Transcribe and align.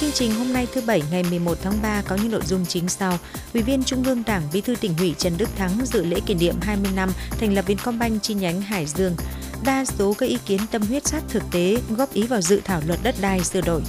Chương 0.00 0.12
trình 0.12 0.34
hôm 0.34 0.52
nay 0.52 0.66
thứ 0.72 0.80
Bảy 0.86 1.02
ngày 1.10 1.22
11 1.30 1.58
tháng 1.62 1.82
3 1.82 2.02
có 2.08 2.16
những 2.16 2.30
nội 2.30 2.42
dung 2.46 2.66
chính 2.66 2.88
sau. 2.88 3.18
Ủy 3.54 3.62
viên 3.62 3.84
Trung 3.84 4.04
ương 4.04 4.22
Đảng, 4.26 4.42
Bí 4.52 4.60
thư 4.60 4.74
tỉnh 4.76 4.94
ủy 4.98 5.14
Trần 5.18 5.32
Đức 5.38 5.48
Thắng 5.56 5.70
dự 5.86 6.04
lễ 6.04 6.20
kỷ 6.26 6.34
niệm 6.34 6.54
20 6.60 6.92
năm 6.94 7.10
thành 7.30 7.54
lập 7.54 7.64
Vincombank 7.66 8.22
chi 8.22 8.34
nhánh 8.34 8.60
Hải 8.60 8.86
Dương. 8.86 9.16
Đa 9.64 9.84
số 9.84 10.14
các 10.18 10.26
ý 10.26 10.38
kiến 10.46 10.60
tâm 10.70 10.82
huyết 10.82 11.06
sát 11.06 11.22
thực 11.28 11.42
tế 11.52 11.76
góp 11.96 12.12
ý 12.12 12.22
vào 12.26 12.40
dự 12.40 12.60
thảo 12.64 12.80
luật 12.86 13.00
đất 13.02 13.14
đai 13.20 13.44
sửa 13.44 13.60
đổi. 13.60 13.82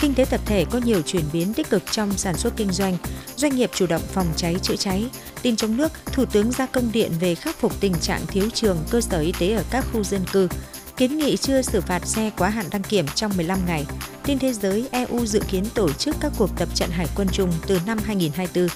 Kinh 0.00 0.14
tế 0.14 0.24
tập 0.24 0.40
thể 0.46 0.64
có 0.70 0.80
nhiều 0.84 1.02
chuyển 1.02 1.24
biến 1.32 1.54
tích 1.54 1.70
cực 1.70 1.82
trong 1.90 2.12
sản 2.16 2.36
xuất 2.36 2.52
kinh 2.56 2.70
doanh. 2.72 2.96
Doanh 3.36 3.56
nghiệp 3.56 3.70
chủ 3.74 3.86
động 3.86 4.02
phòng 4.12 4.26
cháy 4.36 4.56
chữa 4.62 4.76
cháy. 4.76 5.06
Tin 5.42 5.56
trong 5.56 5.76
nước, 5.76 5.92
Thủ 6.12 6.24
tướng 6.24 6.52
ra 6.52 6.66
công 6.66 6.92
điện 6.92 7.12
về 7.20 7.34
khắc 7.34 7.56
phục 7.56 7.80
tình 7.80 7.94
trạng 8.00 8.26
thiếu 8.26 8.50
trường 8.54 8.78
cơ 8.90 9.00
sở 9.00 9.20
y 9.20 9.32
tế 9.38 9.52
ở 9.52 9.64
các 9.70 9.84
khu 9.92 10.04
dân 10.04 10.24
cư 10.32 10.48
kiến 11.02 11.18
nghị 11.18 11.36
chưa 11.36 11.62
xử 11.62 11.80
phạt 11.80 12.06
xe 12.06 12.30
quá 12.38 12.48
hạn 12.48 12.66
đăng 12.70 12.82
kiểm 12.82 13.06
trong 13.14 13.36
15 13.36 13.58
ngày. 13.66 13.86
Tin 14.24 14.38
thế 14.38 14.52
giới, 14.52 14.88
EU 14.90 15.26
dự 15.26 15.40
kiến 15.50 15.64
tổ 15.74 15.92
chức 15.92 16.16
các 16.20 16.32
cuộc 16.38 16.50
tập 16.58 16.68
trận 16.74 16.90
hải 16.90 17.06
quân 17.16 17.28
chung 17.32 17.52
từ 17.66 17.78
năm 17.86 17.98
2024. 18.04 18.68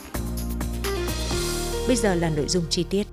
Bây 1.87 1.97
giờ 1.97 2.15
là 2.15 2.31
nội 2.31 2.47
dung 2.49 2.65
chi 2.71 2.85
tiết. 2.91 3.07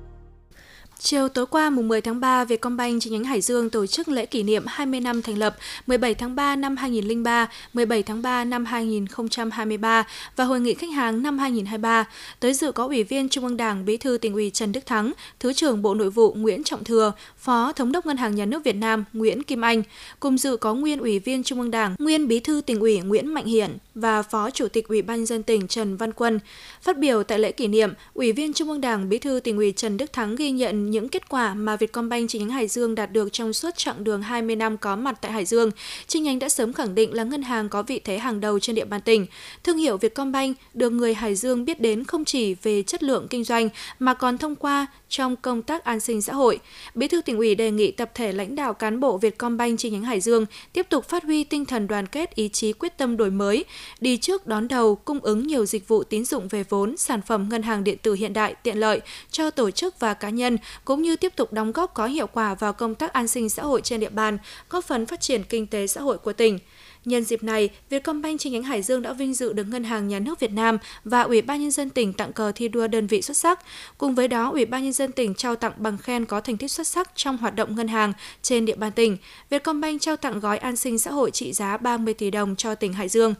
Chiều 1.06 1.30
tối 1.30 1.46
qua 1.46 1.70
mùng 1.70 1.88
10 1.88 2.02
tháng 2.02 2.20
3, 2.20 2.46
Vietcombank 2.46 3.02
chi 3.02 3.10
nhánh 3.10 3.24
Hải 3.24 3.42
Dương 3.42 3.70
tổ 3.70 3.86
chức 3.86 4.08
lễ 4.08 4.26
kỷ 4.26 4.44
niệm 4.44 4.64
20 4.68 5.00
năm 5.00 5.22
thành 5.22 5.38
lập 5.38 5.56
17 5.88 6.14
tháng 6.16 6.36
3 6.36 6.56
năm 6.56 6.78
2003, 6.78 7.50
17 7.74 8.04
tháng 8.04 8.22
3 8.22 8.44
năm 8.44 8.66
2023 8.66 10.08
và 10.36 10.44
hội 10.44 10.60
nghị 10.60 10.74
khách 10.74 10.92
hàng 10.92 11.24
năm 11.24 11.38
2023. 11.38 12.06
Tới 12.40 12.54
dự 12.54 12.72
có 12.72 12.86
Ủy 12.86 13.04
viên 13.04 13.30
Trung 13.30 13.44
ương 13.46 13.58
Đảng, 13.58 13.86
Bí 13.86 13.98
thư 13.98 14.18
tỉnh 14.18 14.34
ủy 14.34 14.50
Trần 14.50 14.72
Đức 14.72 14.86
Thắng, 14.86 15.14
Thứ 15.40 15.54
trưởng 15.54 15.82
Bộ 15.82 15.94
Nội 15.94 16.10
vụ 16.10 16.34
Nguyễn 16.34 16.64
Trọng 16.64 16.84
Thừa, 16.84 17.12
Phó 17.38 17.72
Thống 17.74 17.92
đốc 17.92 18.06
Ngân 18.06 18.18
hàng 18.18 18.36
Nhà 18.36 18.46
nước 18.46 18.64
Việt 18.64 18.76
Nam 18.76 19.06
Nguyễn 19.14 19.44
Kim 19.44 19.62
Anh. 19.62 19.84
Cùng 20.20 20.38
dự 20.38 20.58
có 20.58 20.74
nguyên 20.74 21.00
Ủy 21.00 21.20
viên 21.20 21.44
Trung 21.44 21.60
ương 21.60 21.72
Đảng, 21.72 21.96
nguyên 22.00 22.28
Bí 22.28 22.40
thư 22.40 22.62
tỉnh 22.66 22.80
ủy 22.80 23.00
Nguyễn 23.00 23.34
Mạnh 23.34 23.46
Hiển 23.46 23.78
và 23.96 24.22
Phó 24.22 24.50
Chủ 24.50 24.68
tịch 24.68 24.88
Ủy 24.88 25.02
ban 25.02 25.26
dân 25.26 25.44
tỉnh 25.44 25.68
Trần 25.68 25.98
Văn 25.98 26.14
Quân. 26.14 26.40
Phát 26.82 26.98
biểu 26.98 27.24
tại 27.24 27.40
lễ 27.40 27.52
kỷ 27.52 27.68
niệm, 27.68 27.94
Ủy 28.14 28.32
viên 28.32 28.54
Trung 28.54 28.70
ương 28.70 28.82
Đảng, 28.82 29.10
Bí 29.10 29.18
thư 29.18 29.40
tỉnh 29.44 29.58
ủy 29.58 29.72
Trần 29.72 29.98
Đức 29.98 30.14
Thắng 30.14 30.36
ghi 30.36 30.52
nhận 30.52 30.93
những 30.94 31.10
kết 31.10 31.30
quả 31.30 31.54
mà 31.54 31.76
Vietcombank 31.76 32.30
chi 32.30 32.40
nhánh 32.40 32.50
Hải 32.50 32.68
Dương 32.68 32.96
đạt 32.96 33.12
được 33.12 33.34
trong 33.34 33.54
suốt 33.54 33.78
chặng 33.78 34.04
đường 34.04 34.22
20 34.22 34.56
năm 34.56 34.78
có 34.78 34.96
mặt 34.96 35.18
tại 35.22 35.32
Hải 35.32 35.46
Dương. 35.46 35.72
Chi 36.08 36.20
nhánh 36.20 36.40
đã 36.40 36.50
sớm 36.50 36.74
khẳng 36.74 36.96
định 36.96 37.14
là 37.14 37.24
ngân 37.24 37.42
hàng 37.42 37.70
có 37.70 37.84
vị 37.84 38.00
thế 38.00 38.18
hàng 38.18 38.40
đầu 38.40 38.60
trên 38.60 38.76
địa 38.76 38.86
bàn 38.86 39.02
tỉnh. 39.02 39.26
Thương 39.64 39.78
hiệu 39.78 39.98
Vietcombank 39.98 40.58
được 40.74 40.90
người 40.90 41.14
Hải 41.14 41.36
Dương 41.36 41.66
biết 41.66 41.82
đến 41.82 42.04
không 42.04 42.26
chỉ 42.26 42.56
về 42.64 42.84
chất 42.84 43.04
lượng 43.04 43.28
kinh 43.30 43.44
doanh 43.44 43.70
mà 44.00 44.14
còn 44.14 44.38
thông 44.38 44.56
qua 44.56 44.88
trong 45.10 45.36
công 45.36 45.62
tác 45.62 45.84
an 45.84 46.00
sinh 46.00 46.22
xã 46.22 46.34
hội. 46.34 46.60
Bí 46.96 47.08
thư 47.08 47.22
tỉnh 47.22 47.38
ủy 47.38 47.56
đề 47.56 47.72
nghị 47.72 47.92
tập 47.92 48.12
thể 48.14 48.32
lãnh 48.32 48.56
đạo 48.56 48.74
cán 48.74 49.00
bộ 49.00 49.18
Vietcombank 49.18 49.80
chi 49.80 49.90
nhánh 49.90 50.04
Hải 50.04 50.20
Dương 50.20 50.46
tiếp 50.74 50.88
tục 50.90 51.10
phát 51.10 51.24
huy 51.24 51.44
tinh 51.44 51.66
thần 51.66 51.88
đoàn 51.88 52.08
kết, 52.08 52.36
ý 52.36 52.50
chí 52.50 52.74
quyết 52.74 52.98
tâm 52.98 53.18
đổi 53.18 53.32
mới, 53.32 53.66
đi 54.00 54.18
trước 54.18 54.48
đón 54.48 54.68
đầu, 54.68 54.96
cung 54.96 55.20
ứng 55.20 55.48
nhiều 55.48 55.66
dịch 55.66 55.88
vụ 55.88 56.04
tín 56.04 56.26
dụng 56.26 56.48
về 56.48 56.64
vốn, 56.70 56.98
sản 56.98 57.22
phẩm 57.22 57.48
ngân 57.50 57.62
hàng 57.64 57.84
điện 57.84 57.98
tử 58.02 58.14
hiện 58.14 58.34
đại, 58.34 58.56
tiện 58.64 58.78
lợi 58.78 59.02
cho 59.32 59.52
tổ 59.52 59.72
chức 59.72 60.00
và 60.00 60.14
cá 60.14 60.30
nhân, 60.30 60.58
cũng 60.86 61.02
như 61.02 61.16
tiếp 61.16 61.36
tục 61.36 61.54
đóng 61.54 61.72
góp 61.72 61.94
có 61.94 62.06
hiệu 62.06 62.28
quả 62.28 62.54
vào 62.54 62.74
công 62.74 62.96
tác 62.96 63.14
an 63.14 63.28
sinh 63.28 63.50
xã 63.50 63.64
hội 63.64 63.82
trên 63.82 64.00
địa 64.00 64.10
bàn, 64.10 64.38
góp 64.70 64.86
phần 64.86 65.06
phát 65.06 65.22
triển 65.22 65.44
kinh 65.44 65.68
tế 65.68 65.88
xã 65.88 66.02
hội 66.02 66.18
của 66.18 66.34
tỉnh. 66.34 66.60
Nhân 67.06 67.24
dịp 67.24 67.44
này, 67.44 67.70
Vietcombank 67.90 68.40
chi 68.40 68.50
nhánh 68.50 68.64
Hải 68.64 68.82
Dương 68.82 69.02
đã 69.02 69.14
vinh 69.14 69.34
dự 69.34 69.54
được 69.54 69.64
Ngân 69.64 69.84
hàng 69.84 70.08
Nhà 70.08 70.20
nước 70.20 70.40
Việt 70.40 70.52
Nam 70.52 70.78
và 71.04 71.22
Ủy 71.22 71.42
ban 71.42 71.62
nhân 71.62 71.72
dân 71.72 71.90
tỉnh 71.90 72.14
tặng 72.14 72.34
cờ 72.34 72.52
thi 72.56 72.68
đua 72.68 72.88
đơn 72.88 73.08
vị 73.08 73.22
xuất 73.22 73.38
sắc. 73.38 73.60
Cùng 73.98 74.16
với 74.16 74.28
đó, 74.28 74.52
Ủy 74.52 74.66
ban 74.66 74.84
nhân 74.84 74.94
dân 74.94 75.12
tỉnh 75.12 75.34
trao 75.36 75.56
tặng 75.56 75.74
bằng 75.78 75.98
khen 75.98 76.26
có 76.26 76.42
thành 76.42 76.58
tích 76.58 76.72
xuất 76.72 76.88
sắc 76.88 77.12
trong 77.16 77.38
hoạt 77.38 77.56
động 77.56 77.76
ngân 77.76 77.88
hàng 77.88 78.14
trên 78.42 78.66
địa 78.66 78.76
bàn 78.76 78.92
tỉnh. 78.92 79.18
Vietcombank 79.50 80.02
trao 80.02 80.18
tặng 80.18 80.40
gói 80.40 80.58
an 80.58 80.76
sinh 80.76 81.00
xã 81.00 81.12
hội 81.12 81.32
trị 81.32 81.54
giá 81.54 81.78
30 81.78 82.14
tỷ 82.14 82.32
đồng 82.32 82.56
cho 82.56 82.76
tỉnh 82.76 82.94
Hải 82.94 83.10
Dương. 83.10 83.36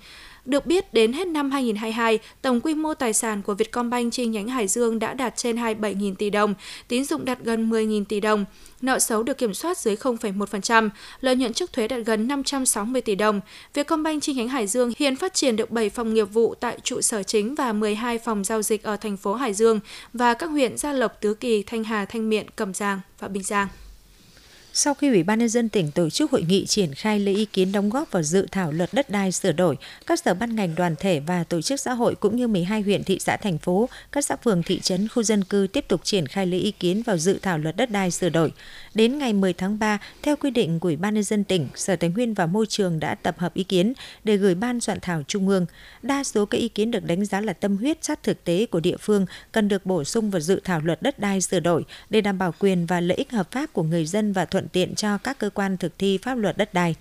Được 0.46 0.66
biết, 0.66 0.94
đến 0.94 1.14
hết 1.14 1.28
năm 1.28 1.52
2022, 1.52 2.20
tổng 2.42 2.62
quy 2.62 2.74
mô 2.74 2.94
tài 2.94 3.14
sản 3.14 3.42
của 3.42 3.54
Vietcombank 3.54 4.14
chi 4.14 4.26
nhánh 4.26 4.48
Hải 4.48 4.68
Dương 4.68 5.00
đã 5.00 5.14
đạt 5.14 5.36
trên 5.36 5.56
27.000 5.56 6.16
tỷ 6.16 6.30
đồng, 6.30 6.54
tín 6.88 7.06
dụng 7.06 7.26
đạt 7.26 7.40
gần 7.44 7.70
10.000 7.70 8.06
tỷ 8.06 8.20
đồng, 8.20 8.46
nợ 8.82 9.00
xấu 9.00 9.24
được 9.24 9.38
kiểm 9.38 9.54
soát 9.54 9.78
dưới 9.78 9.96
0,1%, 9.96 10.90
lợi 11.22 11.36
nhuận 11.36 11.54
trước 11.54 11.74
thuế 11.74 11.88
đạt 11.88 12.00
gần 12.06 12.28
560 12.28 13.02
tỷ 13.02 13.16
đồng. 13.16 13.42
Vietcombank 13.74 14.24
chi 14.24 14.34
nhánh 14.34 14.50
Hải 14.50 14.68
Dương 14.68 14.92
hiện 14.98 15.16
phát 15.16 15.34
triển 15.34 15.56
được 15.56 15.72
7 15.72 15.90
phòng 15.90 16.14
nghiệp 16.14 16.34
vụ 16.34 16.56
tại 16.56 16.78
trụ 16.84 17.02
sở 17.02 17.24
chính 17.24 17.56
và 17.56 17.74
12 17.74 18.18
phòng 18.18 18.44
giao 18.44 18.62
dịch 18.62 18.84
ở 18.84 18.98
thành 18.98 19.18
phố 19.18 19.34
Hải 19.34 19.54
Dương 19.54 19.80
và 20.14 20.34
các 20.34 20.48
huyện 20.48 20.78
Gia 20.78 20.94
Lộc, 20.94 21.22
Tứ 21.22 21.34
Kỳ, 21.34 21.64
Thanh 21.64 21.84
Hà, 21.84 22.06
Thanh 22.06 22.30
Miện, 22.30 22.50
Cẩm 22.50 22.74
Giang 22.74 23.00
và 23.20 23.28
Bình 23.28 23.44
Giang. 23.44 23.68
Sau 24.76 24.94
khi 24.94 25.08
Ủy 25.10 25.24
ban 25.24 25.40
nhân 25.40 25.50
dân 25.50 25.70
tỉnh 25.70 25.92
tổ 25.92 26.10
chức 26.10 26.32
hội 26.32 26.44
nghị 26.48 26.66
triển 26.66 26.94
khai 26.94 27.20
lấy 27.20 27.36
ý 27.36 27.46
kiến 27.46 27.72
đóng 27.72 27.90
góp 27.90 28.12
vào 28.12 28.24
dự 28.24 28.48
thảo 28.52 28.72
luật 28.72 28.90
đất 28.94 29.10
đai 29.10 29.32
sửa 29.32 29.52
đổi, 29.52 29.78
các 30.06 30.20
sở 30.20 30.34
ban 30.34 30.56
ngành 30.56 30.76
đoàn 30.76 30.96
thể 31.00 31.20
và 31.20 31.44
tổ 31.44 31.62
chức 31.62 31.80
xã 31.80 31.94
hội 31.94 32.16
cũng 32.16 32.36
như 32.36 32.48
12 32.48 32.82
huyện 32.82 33.04
thị 33.04 33.20
xã 33.20 33.38
thành 33.38 33.58
phố, 33.58 33.90
các 34.12 34.26
xã 34.26 34.36
phường 34.36 34.64
thị 34.64 34.80
trấn 34.80 35.08
khu 35.08 35.24
dân 35.24 35.44
cư 35.44 35.68
tiếp 35.74 35.86
tục 35.88 36.02
triển 36.04 36.28
khai 36.28 36.48
lấy 36.48 36.60
ý 36.60 36.72
kiến 36.72 37.04
vào 37.06 37.18
dự 37.18 37.40
thảo 37.42 37.58
luật 37.58 37.76
đất 37.76 37.92
đai 37.92 38.12
sửa 38.12 38.30
đổi. 38.30 38.54
Đến 38.94 39.18
ngày 39.18 39.34
10 39.34 39.54
tháng 39.54 39.80
3, 39.80 40.00
theo 40.22 40.36
quy 40.36 40.52
định 40.52 40.80
của 40.80 40.88
Ủy 40.88 40.96
ban 40.96 41.14
nhân 41.14 41.24
dân 41.24 41.44
tỉnh, 41.44 41.68
Sở 41.76 41.96
Tài 41.96 42.10
nguyên 42.10 42.34
và 42.34 42.46
Môi 42.46 42.66
trường 42.66 43.00
đã 43.00 43.16
tập 43.16 43.40
hợp 43.40 43.54
ý 43.54 43.64
kiến 43.64 43.94
để 44.24 44.38
gửi 44.38 44.56
ban 44.56 44.80
soạn 44.80 45.00
thảo 45.02 45.24
trung 45.28 45.48
ương. 45.48 45.66
Đa 46.02 46.24
số 46.24 46.46
các 46.46 46.58
ý 46.58 46.70
kiến 46.70 46.92
được 46.92 47.06
đánh 47.06 47.26
giá 47.26 47.42
là 47.42 47.54
tâm 47.54 47.78
huyết 47.78 48.04
sát 48.04 48.24
thực 48.24 48.44
tế 48.44 48.66
của 48.66 48.80
địa 48.80 48.98
phương 48.98 49.26
cần 49.52 49.68
được 49.68 49.86
bổ 49.86 50.04
sung 50.04 50.30
vào 50.30 50.40
dự 50.40 50.62
thảo 50.64 50.82
luật 50.84 51.02
đất 51.02 51.20
đai 51.20 51.42
sửa 51.42 51.60
đổi 51.60 51.86
để 52.10 52.22
đảm 52.22 52.38
bảo 52.38 52.54
quyền 52.60 52.86
và 52.86 53.00
lợi 53.00 53.18
ích 53.18 53.32
hợp 53.32 53.52
pháp 53.52 53.74
của 53.74 53.84
người 53.84 54.06
dân 54.06 54.34
và 54.34 54.46
thuận 54.46 54.63
thuận 54.64 54.70
tiện 54.70 54.96
cho 54.96 55.18
các 55.18 55.40
cơ 55.40 55.50
quan 55.50 55.78
thực 55.78 55.98
thi 55.98 56.18
pháp 56.18 56.36
luật 56.36 56.58
đất 56.58 56.74
đai. 56.74 56.96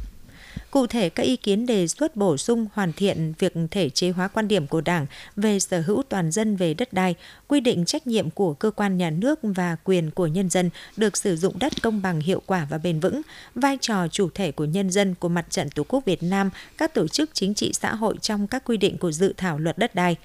Cụ 0.70 0.86
thể, 0.86 1.08
các 1.08 1.22
ý 1.22 1.36
kiến 1.36 1.66
đề 1.66 1.88
xuất 1.88 2.16
bổ 2.16 2.36
sung 2.36 2.66
hoàn 2.72 2.92
thiện 2.92 3.34
việc 3.38 3.52
thể 3.70 3.90
chế 3.90 4.10
hóa 4.10 4.28
quan 4.28 4.48
điểm 4.48 4.66
của 4.66 4.80
Đảng 4.80 5.06
về 5.36 5.60
sở 5.60 5.80
hữu 5.80 6.02
toàn 6.08 6.30
dân 6.30 6.56
về 6.56 6.74
đất 6.74 6.92
đai, 6.92 7.14
quy 7.48 7.60
định 7.60 7.84
trách 7.84 8.06
nhiệm 8.06 8.30
của 8.30 8.54
cơ 8.54 8.70
quan 8.70 8.98
nhà 8.98 9.10
nước 9.10 9.38
và 9.42 9.76
quyền 9.84 10.10
của 10.10 10.26
nhân 10.26 10.50
dân 10.50 10.70
được 10.96 11.16
sử 11.16 11.36
dụng 11.36 11.58
đất 11.58 11.82
công 11.82 12.02
bằng 12.02 12.20
hiệu 12.20 12.42
quả 12.46 12.66
và 12.70 12.78
bền 12.78 13.00
vững, 13.00 13.22
vai 13.54 13.78
trò 13.80 14.08
chủ 14.08 14.30
thể 14.34 14.52
của 14.52 14.64
nhân 14.64 14.90
dân 14.90 15.14
của 15.14 15.28
Mặt 15.28 15.46
trận 15.50 15.70
Tổ 15.70 15.82
quốc 15.88 16.04
Việt 16.04 16.22
Nam, 16.22 16.50
các 16.78 16.94
tổ 16.94 17.08
chức 17.08 17.30
chính 17.32 17.54
trị 17.54 17.72
xã 17.72 17.94
hội 17.94 18.16
trong 18.20 18.46
các 18.46 18.64
quy 18.64 18.76
định 18.76 18.98
của 18.98 19.12
dự 19.12 19.34
thảo 19.36 19.58
luật 19.58 19.78
đất 19.78 19.94
đai. 19.94 20.16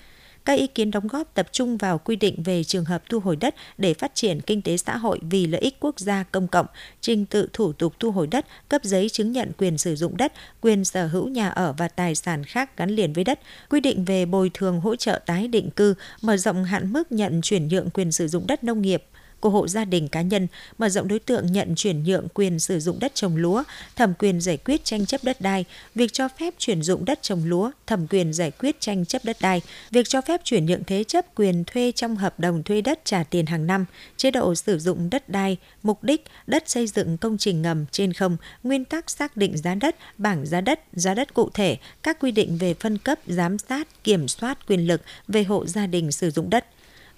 Các 0.48 0.54
ý 0.54 0.68
kiến 0.68 0.92
đóng 0.92 1.08
góp 1.08 1.34
tập 1.34 1.48
trung 1.52 1.78
vào 1.78 1.98
quy 1.98 2.16
định 2.16 2.44
về 2.44 2.64
trường 2.64 2.86
hợp 2.86 3.04
thu 3.10 3.20
hồi 3.20 3.36
đất 3.36 3.56
để 3.78 3.94
phát 3.94 4.16
triển 4.16 4.42
kinh 4.42 4.62
tế 4.62 4.78
xã 4.78 4.98
hội 4.98 5.20
vì 5.22 5.48
lợi 5.48 5.62
ích 5.62 5.76
quốc 5.80 6.00
gia 6.00 6.24
công 6.24 6.48
cộng, 6.48 6.66
trình 7.02 7.26
tự 7.26 7.50
thủ 7.54 7.74
tục 7.74 7.94
thu 8.00 8.12
hồi 8.12 8.28
đất, 8.28 8.46
cấp 8.70 8.82
giấy 8.84 9.10
chứng 9.10 9.32
nhận 9.32 9.52
quyền 9.58 9.78
sử 9.78 9.96
dụng 9.96 10.18
đất, 10.18 10.34
quyền 10.62 10.86
sở 10.86 11.08
hữu 11.08 11.28
nhà 11.28 11.50
ở 11.50 11.74
và 11.78 11.88
tài 11.88 12.16
sản 12.16 12.44
khác 12.44 12.78
gắn 12.78 12.90
liền 12.90 13.14
với 13.14 13.24
đất, 13.24 13.40
quy 13.70 13.80
định 13.80 14.06
về 14.06 14.26
bồi 14.26 14.52
thường 14.54 14.80
hỗ 14.80 14.96
trợ 14.96 15.20
tái 15.26 15.48
định 15.48 15.70
cư, 15.70 15.94
mở 16.22 16.38
rộng 16.38 16.64
hạn 16.64 16.94
mức 16.94 17.12
nhận 17.12 17.42
chuyển 17.42 17.68
nhượng 17.68 17.90
quyền 17.90 18.12
sử 18.12 18.28
dụng 18.28 18.48
đất 18.48 18.64
nông 18.64 18.82
nghiệp, 18.82 19.04
của 19.40 19.50
hộ 19.50 19.68
gia 19.68 19.86
đình 19.86 20.08
cá 20.08 20.22
nhân, 20.22 20.48
mở 20.78 20.90
rộng 20.90 21.08
đối 21.08 21.20
tượng 21.20 21.52
nhận 21.52 21.76
chuyển 21.76 22.04
nhượng 22.04 22.28
quyền 22.34 22.60
sử 22.60 22.80
dụng 22.80 23.00
đất 23.00 23.16
trồng 23.16 23.36
lúa, 23.36 23.64
thẩm 23.96 24.14
quyền 24.20 24.42
giải 24.42 24.58
quyết 24.58 24.86
tranh 24.86 25.06
chấp 25.06 25.24
đất 25.24 25.42
đai, 25.42 25.66
việc 25.96 26.14
cho 26.14 26.28
phép 26.28 26.54
chuyển 26.58 26.82
dụng 26.82 27.06
đất 27.06 27.20
trồng 27.22 27.46
lúa, 27.46 27.72
thẩm 27.88 28.08
quyền 28.08 28.34
giải 28.34 28.52
quyết 28.52 28.80
tranh 28.80 29.06
chấp 29.06 29.26
đất 29.26 29.38
đai, 29.42 29.62
việc 29.92 30.10
cho 30.10 30.22
phép 30.22 30.42
chuyển 30.44 30.66
nhượng 30.66 30.84
thế 30.84 31.04
chấp 31.04 31.26
quyền 31.36 31.64
thuê 31.64 31.92
trong 31.92 32.16
hợp 32.16 32.40
đồng 32.40 32.64
thuê 32.64 32.82
đất 32.82 33.00
trả 33.04 33.24
tiền 33.24 33.46
hàng 33.46 33.68
năm, 33.68 33.86
chế 34.18 34.32
độ 34.32 34.56
sử 34.56 34.80
dụng 34.80 35.10
đất 35.10 35.30
đai, 35.30 35.58
mục 35.84 36.04
đích 36.04 36.24
đất 36.48 36.70
xây 36.70 36.88
dựng 36.88 37.18
công 37.18 37.38
trình 37.38 37.62
ngầm 37.62 37.86
trên 37.92 38.14
không, 38.14 38.38
nguyên 38.64 38.86
tắc 38.86 39.10
xác 39.10 39.38
định 39.38 39.58
giá 39.58 39.76
đất, 39.76 39.96
bảng 40.18 40.46
giá 40.46 40.62
đất, 40.62 40.80
giá 40.94 41.14
đất 41.14 41.34
cụ 41.34 41.50
thể, 41.54 41.78
các 42.04 42.20
quy 42.20 42.32
định 42.32 42.58
về 42.58 42.74
phân 42.74 42.98
cấp, 42.98 43.20
giám 43.28 43.58
sát, 43.58 44.04
kiểm 44.04 44.28
soát 44.28 44.68
quyền 44.68 44.88
lực 44.88 45.02
về 45.28 45.44
hộ 45.44 45.66
gia 45.66 45.88
đình 45.88 46.12
sử 46.12 46.32
dụng 46.32 46.50
đất 46.50 46.66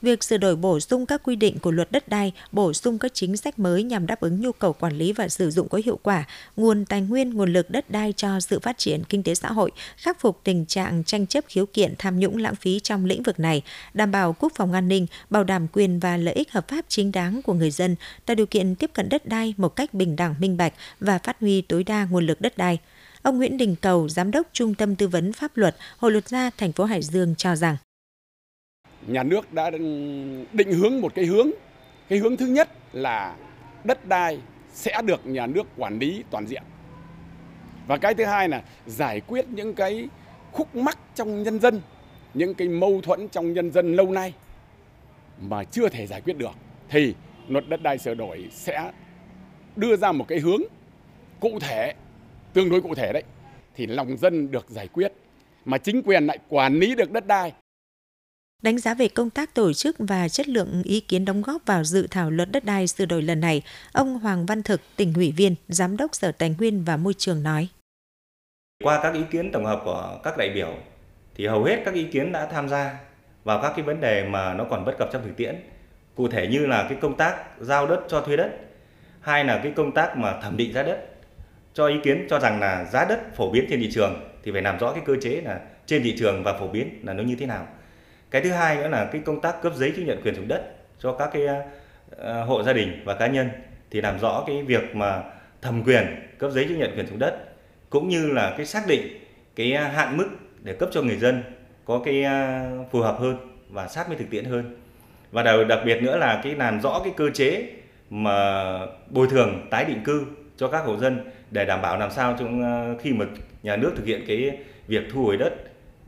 việc 0.02 0.24
sửa 0.24 0.38
đổi 0.38 0.56
bổ 0.56 0.80
sung 0.80 1.06
các 1.06 1.22
quy 1.24 1.36
định 1.36 1.60
của 1.60 1.72
luật 1.72 1.92
đất 1.92 2.08
đai, 2.08 2.32
bổ 2.52 2.74
sung 2.74 3.00
các 3.00 3.14
chính 3.14 3.38
sách 3.38 3.60
mới 3.60 3.84
nhằm 3.84 4.08
đáp 4.08 4.20
ứng 4.20 4.42
nhu 4.42 4.52
cầu 4.52 4.74
quản 4.74 4.98
lý 4.98 5.14
và 5.14 5.30
sử 5.30 5.52
dụng 5.52 5.70
có 5.70 5.82
hiệu 5.86 6.00
quả 6.04 6.26
nguồn 6.56 6.86
tài 6.86 7.02
nguyên, 7.02 7.34
nguồn 7.34 7.54
lực 7.54 7.70
đất 7.70 7.90
đai 7.90 8.14
cho 8.14 8.40
sự 8.40 8.60
phát 8.60 8.78
triển 8.78 9.04
kinh 9.10 9.24
tế 9.24 9.36
xã 9.36 9.52
hội, 9.52 9.72
khắc 9.98 10.20
phục 10.20 10.40
tình 10.44 10.66
trạng 10.66 11.04
tranh 11.04 11.28
chấp 11.28 11.44
khiếu 11.48 11.66
kiện 11.66 11.94
tham 11.98 12.20
nhũng 12.20 12.38
lãng 12.38 12.56
phí 12.56 12.80
trong 12.80 13.06
lĩnh 13.06 13.24
vực 13.24 13.40
này, 13.40 13.62
đảm 13.94 14.12
bảo 14.12 14.36
quốc 14.40 14.52
phòng 14.56 14.74
an 14.74 14.88
ninh, 14.88 15.08
bảo 15.30 15.44
đảm 15.44 15.68
quyền 15.68 16.00
và 16.00 16.18
lợi 16.18 16.34
ích 16.34 16.52
hợp 16.52 16.68
pháp 16.68 16.86
chính 16.88 17.12
đáng 17.12 17.42
của 17.42 17.54
người 17.54 17.72
dân, 17.72 17.96
tạo 18.26 18.36
điều 18.36 18.46
kiện 18.46 18.76
tiếp 18.76 18.92
cận 18.94 19.10
đất 19.10 19.26
đai 19.26 19.54
một 19.58 19.76
cách 19.76 19.94
bình 19.94 20.16
đẳng 20.16 20.36
minh 20.40 20.58
bạch 20.58 20.74
và 21.00 21.18
phát 21.18 21.40
huy 21.40 21.62
tối 21.62 21.84
đa 21.84 22.08
nguồn 22.12 22.26
lực 22.26 22.42
đất 22.42 22.58
đai. 22.58 22.80
Ông 23.22 23.38
Nguyễn 23.38 23.58
Đình 23.58 23.76
Cầu, 23.82 24.10
Giám 24.10 24.32
đốc 24.32 24.48
Trung 24.54 24.76
tâm 24.76 24.96
Tư 24.96 25.08
vấn 25.08 25.34
Pháp 25.34 25.58
luật, 25.58 25.76
Hội 25.98 26.12
luật 26.12 26.28
gia 26.28 26.50
thành 26.58 26.72
phố 26.72 26.84
Hải 26.84 27.02
Dương 27.02 27.36
cho 27.36 27.56
rằng 27.56 27.78
nhà 29.10 29.24
nước 29.24 29.54
đã 29.54 29.70
định 30.54 30.72
hướng 30.72 31.02
một 31.02 31.16
cái 31.16 31.26
hướng. 31.26 31.50
Cái 32.10 32.20
hướng 32.20 32.38
thứ 32.38 32.46
nhất 32.46 32.70
là 32.94 33.36
đất 33.84 34.06
đai 34.06 34.40
sẽ 34.74 35.02
được 35.06 35.28
nhà 35.28 35.48
nước 35.48 35.68
quản 35.78 36.00
lý 36.00 36.24
toàn 36.32 36.48
diện. 36.48 36.64
Và 37.88 37.98
cái 37.98 38.14
thứ 38.14 38.26
hai 38.26 38.50
là 38.50 38.64
giải 38.86 39.22
quyết 39.22 39.46
những 39.50 39.74
cái 39.74 40.10
khúc 40.52 40.76
mắc 40.76 40.98
trong 41.16 41.44
nhân 41.44 41.60
dân, 41.60 41.82
những 42.34 42.54
cái 42.54 42.68
mâu 42.68 43.02
thuẫn 43.02 43.28
trong 43.30 43.54
nhân 43.54 43.72
dân 43.72 43.96
lâu 43.96 44.12
nay 44.12 44.34
mà 45.42 45.64
chưa 45.64 45.90
thể 45.90 46.08
giải 46.08 46.22
quyết 46.22 46.38
được 46.38 46.52
thì 46.90 47.14
luật 47.48 47.70
đất 47.70 47.82
đai 47.82 47.98
sửa 47.98 48.14
đổi 48.14 48.50
sẽ 48.52 48.92
đưa 49.76 49.96
ra 49.96 50.12
một 50.12 50.28
cái 50.28 50.40
hướng 50.40 50.62
cụ 51.40 51.60
thể 51.60 51.94
tương 52.54 52.70
đối 52.70 52.82
cụ 52.82 52.96
thể 52.96 53.14
đấy 53.14 53.24
thì 53.76 53.88
lòng 53.88 54.18
dân 54.18 54.52
được 54.52 54.70
giải 54.70 54.88
quyết 54.88 55.14
mà 55.66 55.78
chính 55.78 56.02
quyền 56.04 56.26
lại 56.26 56.40
quản 56.50 56.74
lý 56.74 56.96
được 56.96 57.12
đất 57.12 57.28
đai. 57.28 57.54
Đánh 58.62 58.78
giá 58.78 58.94
về 58.94 59.08
công 59.08 59.30
tác 59.30 59.54
tổ 59.54 59.74
chức 59.74 59.96
và 60.00 60.30
chất 60.30 60.48
lượng 60.48 60.84
ý 60.86 61.00
kiến 61.00 61.26
đóng 61.26 61.42
góp 61.42 61.62
vào 61.66 61.84
dự 61.84 62.08
thảo 62.12 62.32
luật 62.32 62.52
đất 62.52 62.66
đai 62.66 62.88
sửa 62.88 63.06
đổi 63.06 63.22
lần 63.22 63.40
này, 63.40 63.62
ông 63.92 64.20
Hoàng 64.20 64.46
Văn 64.46 64.64
Thực, 64.64 64.82
tỉnh 64.96 65.14
ủy 65.14 65.32
viên, 65.32 65.56
giám 65.68 65.98
đốc 65.98 66.16
Sở 66.16 66.32
Tài 66.32 66.56
nguyên 66.60 66.84
và 66.84 66.98
Môi 66.98 67.14
trường 67.14 67.44
nói. 67.44 67.68
Qua 68.84 69.00
các 69.04 69.14
ý 69.14 69.22
kiến 69.32 69.52
tổng 69.52 69.66
hợp 69.66 69.82
của 69.86 70.20
các 70.24 70.38
đại 70.38 70.50
biểu 70.50 70.74
thì 71.36 71.48
hầu 71.48 71.64
hết 71.64 71.82
các 71.86 71.94
ý 71.94 72.04
kiến 72.04 72.32
đã 72.32 72.46
tham 72.46 72.70
gia 72.70 73.00
vào 73.44 73.62
các 73.62 73.74
cái 73.76 73.86
vấn 73.86 74.02
đề 74.02 74.24
mà 74.30 74.54
nó 74.54 74.64
còn 74.70 74.86
bất 74.86 74.98
cập 74.98 75.10
trong 75.14 75.24
thực 75.24 75.38
tiễn. 75.38 75.56
Cụ 76.16 76.28
thể 76.28 76.48
như 76.48 76.66
là 76.66 76.86
cái 76.90 76.98
công 77.02 77.18
tác 77.18 77.36
giao 77.60 77.88
đất 77.88 78.00
cho 78.08 78.22
thuê 78.22 78.38
đất, 78.38 78.52
hai 79.22 79.46
là 79.46 79.60
cái 79.64 79.72
công 79.76 79.92
tác 79.92 80.18
mà 80.18 80.42
thẩm 80.42 80.58
định 80.58 80.74
giá 80.74 80.84
đất. 80.84 81.06
Cho 81.74 81.88
ý 81.88 81.96
kiến 82.04 82.28
cho 82.30 82.40
rằng 82.40 82.60
là 82.60 82.86
giá 82.86 83.06
đất 83.10 83.36
phổ 83.36 83.52
biến 83.52 83.66
trên 83.70 83.80
thị 83.80 83.92
trường 83.92 84.30
thì 84.44 84.52
phải 84.52 84.62
làm 84.62 84.78
rõ 84.78 84.92
cái 84.94 85.04
cơ 85.06 85.16
chế 85.22 85.42
là 85.46 85.60
trên 85.86 86.04
thị 86.04 86.16
trường 86.20 86.44
và 86.44 86.58
phổ 86.60 86.68
biến 86.68 87.02
là 87.04 87.14
nó 87.14 87.24
như 87.24 87.36
thế 87.36 87.46
nào. 87.46 87.68
Cái 88.32 88.42
thứ 88.42 88.52
hai 88.52 88.76
nữa 88.76 88.88
là 88.88 89.10
cái 89.12 89.22
công 89.26 89.42
tác 89.42 89.62
cấp 89.62 89.74
giấy 89.76 89.94
chứng 89.96 90.06
nhận 90.06 90.22
quyền 90.24 90.34
sử 90.34 90.40
dụng 90.40 90.48
đất 90.48 90.62
cho 91.00 91.14
các 91.14 91.30
cái 91.34 91.42
ờ, 92.18 92.44
hộ 92.44 92.64
gia 92.64 92.74
đình 92.74 93.02
và 93.06 93.16
cá 93.16 93.28
nhân 93.28 93.50
thì 93.92 94.02
làm 94.02 94.20
rõ 94.20 94.44
cái 94.48 94.64
việc 94.64 94.96
mà 94.96 95.24
thẩm 95.62 95.84
quyền 95.84 96.06
cấp 96.38 96.52
giấy 96.52 96.66
chứng 96.66 96.80
nhận 96.80 96.96
quyền 96.96 97.06
sử 97.06 97.10
dụng 97.10 97.20
đất, 97.20 97.40
cũng 97.90 98.10
như 98.10 98.32
là 98.32 98.54
cái 98.58 98.66
xác 98.66 98.88
định 98.88 99.02
cái 99.56 99.74
hạn 99.74 100.18
mức 100.18 100.28
để 100.64 100.74
cấp 100.74 100.90
cho 100.92 101.02
người 101.02 101.18
dân 101.18 101.44
có 101.86 102.02
cái 102.06 102.24
ờ, 102.24 102.68
phù 102.92 103.00
hợp 103.00 103.18
hơn 103.20 103.38
và 103.70 103.88
sát 103.88 104.08
với 104.08 104.18
thực 104.18 104.30
tiễn 104.30 104.46
hơn. 104.46 104.78
Và 105.32 105.44
đặc 105.44 105.80
biệt 105.86 106.04
nữa 106.04 106.18
là 106.18 106.42
cái 106.44 106.56
làm 106.56 106.82
rõ 106.82 107.02
cái 107.04 107.14
cơ 107.18 107.30
chế 107.34 107.64
mà 108.10 108.80
bồi 109.10 109.28
thường, 109.28 109.68
tái 109.70 109.86
định 109.86 110.04
cư 110.04 110.26
cho 110.58 110.68
các 110.68 110.86
hộ 110.86 110.98
dân 110.98 111.32
để 111.52 111.66
đảm 111.66 111.82
bảo 111.82 111.98
làm 111.98 112.12
sao 112.12 112.36
trong 112.40 112.64
ờ, 112.64 112.96
khi 113.02 113.14
mà 113.14 113.26
nhà 113.64 113.76
nước 113.76 113.92
thực 113.96 114.06
hiện 114.06 114.24
cái 114.28 114.58
việc 114.88 115.04
thu 115.14 115.26
hồi 115.26 115.38
đất 115.38 115.54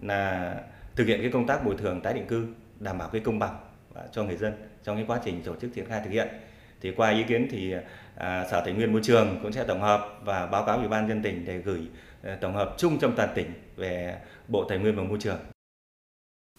là 0.02 0.56
thực 0.96 1.08
hiện 1.08 1.22
cái 1.22 1.32
công 1.32 1.48
tác 1.48 1.66
bồi 1.66 1.76
thường 1.78 2.02
tái 2.02 2.14
định 2.14 2.28
cư 2.28 2.48
đảm 2.80 2.98
bảo 2.98 3.10
cái 3.10 3.22
công 3.22 3.40
bằng 3.40 3.58
à, 3.96 4.02
cho 4.12 4.24
người 4.24 4.38
dân 4.38 4.54
trong 4.84 4.96
cái 4.96 5.06
quá 5.08 5.20
trình 5.26 5.44
tổ 5.44 5.56
chức 5.56 5.74
triển 5.74 5.86
khai 5.86 6.02
thực 6.04 6.10
hiện. 6.10 6.28
Thì 6.82 6.92
qua 6.92 7.10
ý 7.10 7.24
kiến 7.24 7.48
thì 7.52 7.74
à, 8.16 8.46
sở 8.52 8.62
tài 8.66 8.74
nguyên 8.74 8.92
môi 8.92 9.02
trường 9.04 9.40
cũng 9.44 9.52
sẽ 9.52 9.64
tổng 9.64 9.82
hợp 9.82 10.20
và 10.24 10.46
báo 10.46 10.66
cáo 10.66 10.78
ủy 10.78 10.88
ban 10.88 11.08
dân 11.08 11.22
tỉnh 11.22 11.46
để 11.46 11.58
gửi 11.58 11.82
à, 12.24 12.38
tổng 12.42 12.54
hợp 12.54 12.76
chung 12.78 13.00
trong 13.00 13.16
toàn 13.16 13.30
tỉnh 13.36 13.54
về 13.76 14.18
bộ 14.48 14.64
tài 14.70 14.78
nguyên 14.78 14.96
và 14.96 15.04
môi 15.04 15.18
trường. 15.22 15.38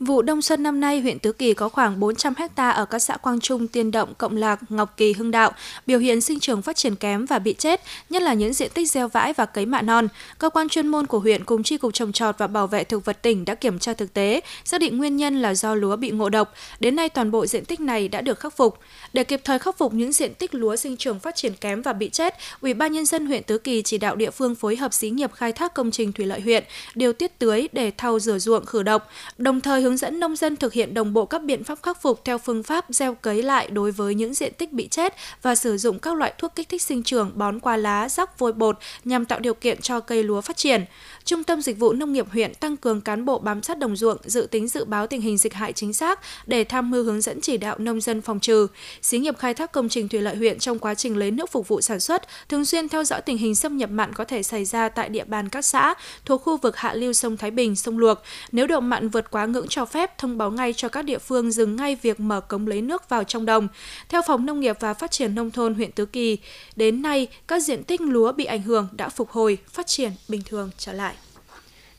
Vụ 0.00 0.22
đông 0.22 0.42
xuân 0.42 0.62
năm 0.62 0.80
nay, 0.80 1.00
huyện 1.00 1.18
Tứ 1.18 1.32
Kỳ 1.32 1.54
có 1.54 1.68
khoảng 1.68 2.00
400 2.00 2.34
hecta 2.36 2.70
ở 2.70 2.84
các 2.84 2.98
xã 2.98 3.16
Quang 3.16 3.40
Trung, 3.40 3.68
Tiên 3.68 3.90
Động, 3.90 4.14
Cộng 4.18 4.36
Lạc, 4.36 4.60
Ngọc 4.68 4.96
Kỳ, 4.96 5.12
Hưng 5.12 5.30
Đạo, 5.30 5.52
biểu 5.86 5.98
hiện 5.98 6.20
sinh 6.20 6.40
trưởng 6.40 6.62
phát 6.62 6.76
triển 6.76 6.96
kém 6.96 7.26
và 7.26 7.38
bị 7.38 7.54
chết, 7.58 7.80
nhất 8.10 8.22
là 8.22 8.34
những 8.34 8.52
diện 8.52 8.70
tích 8.74 8.90
gieo 8.90 9.08
vãi 9.08 9.32
và 9.32 9.46
cấy 9.46 9.66
mạ 9.66 9.82
non. 9.82 10.08
Cơ 10.38 10.50
quan 10.50 10.68
chuyên 10.68 10.88
môn 10.88 11.06
của 11.06 11.18
huyện 11.18 11.44
cùng 11.44 11.62
tri 11.62 11.76
cục 11.76 11.94
trồng 11.94 12.12
trọt 12.12 12.38
và 12.38 12.46
bảo 12.46 12.66
vệ 12.66 12.84
thực 12.84 13.04
vật 13.04 13.22
tỉnh 13.22 13.44
đã 13.44 13.54
kiểm 13.54 13.78
tra 13.78 13.92
thực 13.92 14.14
tế, 14.14 14.40
xác 14.64 14.80
định 14.80 14.98
nguyên 14.98 15.16
nhân 15.16 15.42
là 15.42 15.54
do 15.54 15.74
lúa 15.74 15.96
bị 15.96 16.10
ngộ 16.10 16.28
độc. 16.28 16.54
Đến 16.80 16.96
nay 16.96 17.08
toàn 17.08 17.30
bộ 17.30 17.46
diện 17.46 17.64
tích 17.64 17.80
này 17.80 18.08
đã 18.08 18.20
được 18.20 18.40
khắc 18.40 18.56
phục. 18.56 18.78
Để 19.12 19.24
kịp 19.24 19.40
thời 19.44 19.58
khắc 19.58 19.78
phục 19.78 19.94
những 19.94 20.12
diện 20.12 20.34
tích 20.34 20.54
lúa 20.54 20.76
sinh 20.76 20.96
trưởng 20.96 21.20
phát 21.20 21.36
triển 21.36 21.54
kém 21.54 21.82
và 21.82 21.92
bị 21.92 22.10
chết, 22.10 22.34
Ủy 22.60 22.74
ban 22.74 22.92
nhân 22.92 23.06
dân 23.06 23.26
huyện 23.26 23.42
Tứ 23.42 23.58
Kỳ 23.58 23.82
chỉ 23.82 23.98
đạo 23.98 24.16
địa 24.16 24.30
phương 24.30 24.54
phối 24.54 24.76
hợp 24.76 24.92
xí 24.92 25.10
nghiệp 25.10 25.32
khai 25.32 25.52
thác 25.52 25.74
công 25.74 25.90
trình 25.90 26.12
thủy 26.12 26.26
lợi 26.26 26.40
huyện 26.40 26.64
điều 26.94 27.12
tiết 27.12 27.38
tưới 27.38 27.68
để 27.72 27.92
thau 27.96 28.18
rửa 28.18 28.38
ruộng 28.38 28.66
khử 28.66 28.82
độc, 28.82 29.10
đồng 29.38 29.60
thời 29.60 29.81
hướng 29.82 29.96
dẫn 29.96 30.20
nông 30.20 30.36
dân 30.36 30.56
thực 30.56 30.72
hiện 30.72 30.94
đồng 30.94 31.12
bộ 31.12 31.26
các 31.26 31.42
biện 31.42 31.64
pháp 31.64 31.78
khắc 31.82 32.02
phục 32.02 32.24
theo 32.24 32.38
phương 32.38 32.62
pháp 32.62 32.86
gieo 32.88 33.14
cấy 33.14 33.42
lại 33.42 33.68
đối 33.70 33.92
với 33.92 34.14
những 34.14 34.34
diện 34.34 34.52
tích 34.58 34.72
bị 34.72 34.88
chết 34.88 35.14
và 35.42 35.54
sử 35.54 35.76
dụng 35.76 35.98
các 35.98 36.16
loại 36.16 36.34
thuốc 36.38 36.54
kích 36.54 36.68
thích 36.68 36.82
sinh 36.82 37.02
trưởng 37.02 37.30
bón 37.34 37.60
qua 37.60 37.76
lá, 37.76 38.08
rắc 38.08 38.38
vôi 38.38 38.52
bột 38.52 38.78
nhằm 39.04 39.24
tạo 39.24 39.40
điều 39.40 39.54
kiện 39.54 39.80
cho 39.80 40.00
cây 40.00 40.22
lúa 40.22 40.40
phát 40.40 40.56
triển. 40.56 40.84
Trung 41.24 41.44
tâm 41.44 41.62
Dịch 41.62 41.78
vụ 41.78 41.92
Nông 41.92 42.12
nghiệp 42.12 42.26
huyện 42.30 42.54
tăng 42.54 42.76
cường 42.76 43.00
cán 43.00 43.24
bộ 43.24 43.38
bám 43.38 43.62
sát 43.62 43.78
đồng 43.78 43.96
ruộng, 43.96 44.18
dự 44.24 44.48
tính 44.50 44.68
dự 44.68 44.84
báo 44.84 45.06
tình 45.06 45.20
hình 45.20 45.38
dịch 45.38 45.54
hại 45.54 45.72
chính 45.72 45.92
xác 45.92 46.20
để 46.46 46.64
tham 46.64 46.90
mưu 46.90 47.04
hướng 47.04 47.20
dẫn 47.20 47.40
chỉ 47.40 47.56
đạo 47.56 47.78
nông 47.78 48.00
dân 48.00 48.20
phòng 48.20 48.40
trừ. 48.40 48.66
Xí 49.02 49.18
nghiệp 49.18 49.38
khai 49.38 49.54
thác 49.54 49.72
công 49.72 49.88
trình 49.88 50.08
thủy 50.08 50.20
lợi 50.20 50.36
huyện 50.36 50.58
trong 50.58 50.78
quá 50.78 50.94
trình 50.94 51.16
lấy 51.16 51.30
nước 51.30 51.50
phục 51.50 51.68
vụ 51.68 51.80
sản 51.80 52.00
xuất, 52.00 52.22
thường 52.48 52.64
xuyên 52.64 52.88
theo 52.88 53.04
dõi 53.04 53.20
tình 53.20 53.38
hình 53.38 53.54
xâm 53.54 53.76
nhập 53.76 53.90
mặn 53.90 54.12
có 54.12 54.24
thể 54.24 54.42
xảy 54.42 54.64
ra 54.64 54.88
tại 54.88 55.08
địa 55.08 55.24
bàn 55.24 55.48
các 55.48 55.64
xã 55.64 55.94
thuộc 56.24 56.42
khu 56.42 56.56
vực 56.56 56.76
hạ 56.76 56.94
lưu 56.94 57.12
sông 57.12 57.36
Thái 57.36 57.50
Bình, 57.50 57.76
sông 57.76 57.98
Luộc. 57.98 58.22
Nếu 58.52 58.66
độ 58.66 58.80
mặn 58.80 59.08
vượt 59.08 59.30
quá 59.30 59.46
ngưỡng 59.46 59.68
cho 59.72 59.84
phép, 59.84 60.18
thông 60.18 60.38
báo 60.38 60.50
ngay 60.50 60.72
cho 60.72 60.88
các 60.88 61.02
địa 61.04 61.18
phương 61.18 61.52
dừng 61.52 61.76
ngay 61.76 61.96
việc 62.02 62.20
mở 62.20 62.40
cống 62.40 62.66
lấy 62.66 62.82
nước 62.82 63.08
vào 63.08 63.24
trong 63.24 63.46
đồng. 63.46 63.68
Theo 64.08 64.22
Phòng 64.26 64.46
Nông 64.46 64.60
nghiệp 64.60 64.76
và 64.80 64.94
Phát 64.94 65.10
triển 65.10 65.34
Nông 65.34 65.50
thôn 65.50 65.74
huyện 65.74 65.92
Tứ 65.92 66.06
Kỳ, 66.06 66.38
đến 66.76 67.02
nay 67.02 67.26
các 67.48 67.62
diện 67.62 67.84
tích 67.84 68.00
lúa 68.00 68.32
bị 68.32 68.44
ảnh 68.44 68.62
hưởng 68.62 68.88
đã 68.92 69.08
phục 69.08 69.30
hồi, 69.30 69.58
phát 69.72 69.86
triển 69.86 70.12
bình 70.28 70.42
thường 70.46 70.70
trở 70.78 70.92
lại. 70.92 71.14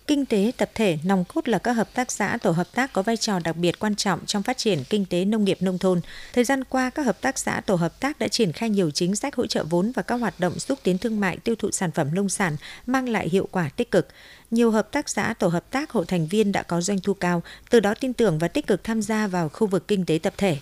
Kinh 0.08 0.26
tế 0.26 0.52
tập 0.58 0.72
thể 0.76 0.98
nòng 1.04 1.24
cốt 1.26 1.48
là 1.48 1.58
các 1.58 1.74
hợp 1.74 1.94
tác 1.94 2.12
xã 2.12 2.38
tổ 2.42 2.52
hợp 2.52 2.68
tác 2.74 2.94
có 2.94 3.02
vai 3.02 3.18
trò 3.18 3.40
đặc 3.40 3.56
biệt 3.56 3.80
quan 3.80 3.96
trọng 3.96 4.26
trong 4.26 4.44
phát 4.44 4.58
triển 4.58 4.84
kinh 4.90 5.06
tế 5.06 5.26
nông 5.26 5.44
nghiệp 5.44 5.58
nông 5.62 5.78
thôn. 5.78 6.02
Thời 6.34 6.44
gian 6.44 6.64
qua, 6.64 6.90
các 6.90 7.06
hợp 7.06 7.22
tác 7.22 7.38
xã 7.38 7.62
tổ 7.62 7.76
hợp 7.76 8.00
tác 8.00 8.20
đã 8.20 8.28
triển 8.28 8.52
khai 8.52 8.70
nhiều 8.70 8.92
chính 8.92 9.16
sách 9.16 9.36
hỗ 9.36 9.48
trợ 9.48 9.64
vốn 9.64 9.92
và 9.96 10.02
các 10.02 10.16
hoạt 10.16 10.40
động 10.40 10.60
xúc 10.60 10.80
tiến 10.84 10.98
thương 10.98 11.20
mại 11.20 11.38
tiêu 11.38 11.56
thụ 11.56 11.72
sản 11.72 11.92
phẩm 11.92 12.16
nông 12.16 12.30
sản 12.30 12.56
mang 12.86 13.10
lại 13.10 13.30
hiệu 13.30 13.48
quả 13.52 13.70
tích 13.70 13.92
cực. 13.92 14.08
Nhiều 14.52 14.72
hợp 14.72 14.92
tác 14.92 15.10
xã 15.10 15.34
tổ 15.34 15.48
hợp 15.48 15.72
tác 15.72 15.92
hộ 15.92 16.04
thành 16.04 16.28
viên 16.28 16.52
đã 16.52 16.64
có 16.64 16.82
doanh 16.82 17.00
thu 17.00 17.14
cao, 17.14 17.44
từ 17.70 17.80
đó 17.80 17.94
tin 18.00 18.14
tưởng 18.14 18.40
và 18.40 18.48
tích 18.48 18.68
cực 18.68 18.84
tham 18.84 19.02
gia 19.02 19.28
vào 19.28 19.50
khu 19.50 19.68
vực 19.68 19.88
kinh 19.88 20.06
tế 20.06 20.20
tập 20.24 20.34
thể. 20.38 20.58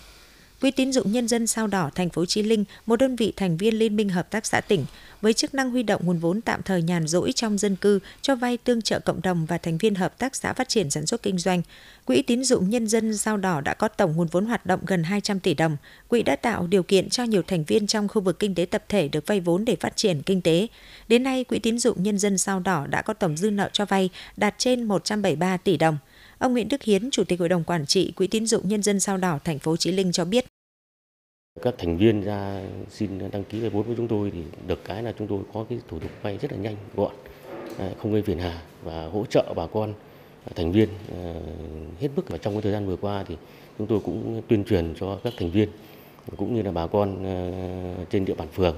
Quỹ 0.62 0.72
tín 0.72 0.92
dụng 0.92 1.12
nhân 1.12 1.28
dân 1.28 1.48
sao 1.48 1.68
đỏ 1.68 1.90
thành 1.96 2.10
phố 2.10 2.26
Chí 2.26 2.44
Linh, 2.44 2.66
một 2.86 2.96
đơn 2.96 3.16
vị 3.16 3.34
thành 3.36 3.58
viên 3.58 3.80
Liên 3.80 3.96
minh 3.96 4.10
hợp 4.10 4.32
tác 4.32 4.46
xã 4.46 4.62
tỉnh, 4.62 4.86
với 5.22 5.34
chức 5.34 5.54
năng 5.54 5.72
huy 5.72 5.84
động 5.84 6.02
nguồn 6.06 6.18
vốn 6.18 6.42
tạm 6.42 6.62
thời 6.64 6.82
nhàn 6.82 7.08
rỗi 7.08 7.32
trong 7.32 7.58
dân 7.58 7.76
cư 7.76 8.00
cho 8.22 8.36
vay 8.36 8.58
tương 8.58 8.82
trợ 8.82 9.00
cộng 9.00 9.22
đồng 9.22 9.46
và 9.46 9.58
thành 9.58 9.78
viên 9.78 9.96
hợp 9.96 10.18
tác 10.18 10.36
xã 10.36 10.54
phát 10.54 10.70
triển 10.70 10.90
sản 10.90 11.06
xuất 11.06 11.24
kinh 11.24 11.38
doanh. 11.38 11.62
Quỹ 12.06 12.22
tín 12.22 12.44
dụng 12.44 12.70
nhân 12.70 12.88
dân 12.88 13.18
sao 13.18 13.38
đỏ 13.38 13.62
đã 13.62 13.74
có 13.74 13.88
tổng 13.88 14.16
nguồn 14.16 14.28
vốn 14.28 14.46
hoạt 14.46 14.66
động 14.66 14.80
gần 14.88 15.04
200 15.04 15.40
tỷ 15.40 15.54
đồng. 15.54 15.78
Quỹ 16.08 16.24
đã 16.24 16.36
tạo 16.36 16.68
điều 16.68 16.84
kiện 16.84 17.10
cho 17.10 17.24
nhiều 17.24 17.42
thành 17.48 17.64
viên 17.64 17.88
trong 17.88 18.08
khu 18.08 18.22
vực 18.22 18.40
kinh 18.40 18.56
tế 18.56 18.66
tập 18.66 18.84
thể 18.90 19.08
được 19.08 19.28
vay 19.28 19.40
vốn 19.40 19.66
để 19.66 19.76
phát 19.80 19.96
triển 19.96 20.22
kinh 20.22 20.42
tế. 20.42 20.68
Đến 21.08 21.24
nay, 21.24 21.44
Quỹ 21.44 21.60
tín 21.60 21.80
dụng 21.80 22.04
nhân 22.04 22.18
dân 22.18 22.38
sao 22.38 22.60
đỏ 22.60 22.88
đã 22.88 23.02
có 23.02 23.14
tổng 23.14 23.38
dư 23.38 23.52
nợ 23.52 23.70
cho 23.74 23.86
vay 23.86 24.10
đạt 24.38 24.56
trên 24.58 24.84
173 24.84 25.58
tỷ 25.58 25.78
đồng. 25.78 25.98
Ông 26.38 26.54
Nguyễn 26.54 26.70
Đức 26.70 26.84
Hiến, 26.84 27.12
Chủ 27.12 27.24
tịch 27.24 27.40
Hội 27.40 27.50
đồng 27.50 27.64
Quản 27.64 27.86
trị 27.86 28.12
Quỹ 28.12 28.28
tín 28.28 28.46
dụng 28.46 28.68
nhân 28.68 28.84
dân 28.84 29.00
sao 29.00 29.18
đỏ 29.18 29.40
thành 29.44 29.60
phố 29.60 29.78
Chí 29.78 29.92
Linh 29.92 30.12
cho 30.12 30.26
biết. 30.26 30.51
Các 31.62 31.76
thành 31.78 31.98
viên 31.98 32.22
ra 32.22 32.62
xin 32.90 33.32
đăng 33.32 33.44
ký 33.44 33.60
vay 33.60 33.70
vốn 33.70 33.84
với 33.84 33.96
chúng 33.96 34.08
tôi 34.08 34.32
thì 34.32 34.44
được 34.68 34.84
cái 34.84 35.04
là 35.04 35.14
chúng 35.20 35.28
tôi 35.28 35.40
có 35.54 35.66
cái 35.70 35.80
thủ 35.88 36.00
tục 36.00 36.12
vay 36.22 36.38
rất 36.38 36.52
là 36.52 36.58
nhanh 36.58 36.76
gọn, 36.96 37.12
à, 37.80 37.90
không 37.98 38.14
gây 38.14 38.22
phiền 38.22 38.38
hà 38.38 38.62
và 38.84 39.06
hỗ 39.06 39.26
trợ 39.26 39.54
bà 39.56 39.68
con 39.68 39.94
à, 40.46 40.52
thành 40.56 40.72
viên 40.72 40.90
à, 41.12 41.34
hết 42.00 42.08
mức. 42.16 42.30
Và 42.30 42.38
trong 42.38 42.54
cái 42.54 42.62
thời 42.62 42.72
gian 42.72 42.88
vừa 42.88 42.96
qua 42.96 43.24
thì 43.28 43.38
chúng 43.78 43.88
tôi 43.88 44.00
cũng 44.00 44.42
tuyên 44.48 44.64
truyền 44.64 44.94
cho 45.00 45.20
các 45.24 45.34
thành 45.38 45.52
viên 45.52 45.70
cũng 46.38 46.56
như 46.56 46.62
là 46.62 46.72
bà 46.72 46.88
con 46.88 47.24
trên 48.10 48.26
địa 48.26 48.34
bàn 48.34 48.48
phường 48.48 48.76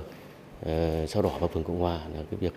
sao 1.07 1.21
đỏ 1.21 1.37
và 1.39 1.47
phường 1.47 1.63
cộng 1.63 1.79
hòa 1.79 2.01
là 2.13 2.23
cái 2.31 2.37
việc 2.39 2.53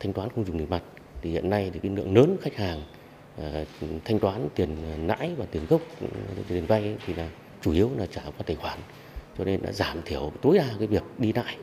thanh 0.00 0.12
toán 0.12 0.28
không 0.34 0.44
dùng 0.44 0.58
tiền 0.58 0.70
mặt. 0.70 0.82
Thì 1.22 1.30
hiện 1.30 1.50
nay 1.50 1.70
thì 1.74 1.80
cái 1.82 1.92
lượng 1.92 2.16
lớn 2.16 2.36
khách 2.40 2.56
hàng 2.56 2.82
thanh 4.04 4.18
toán 4.18 4.48
tiền 4.54 4.68
lãi 5.06 5.30
và 5.36 5.46
tiền 5.50 5.62
gốc 5.68 5.80
tiền 6.48 6.66
vay 6.66 6.96
thì 7.06 7.14
là 7.14 7.28
chủ 7.62 7.72
yếu 7.72 7.90
là 7.96 8.06
trả 8.06 8.22
qua 8.22 8.42
tài 8.46 8.56
khoản 8.56 8.78
cho 9.38 9.44
nên 9.44 9.62
đã 9.62 9.72
giảm 9.72 10.02
thiểu 10.04 10.32
tối 10.42 10.58
đa 10.58 10.68
cái 10.78 10.86
việc 10.86 11.02
đi 11.18 11.32
lại. 11.32 11.56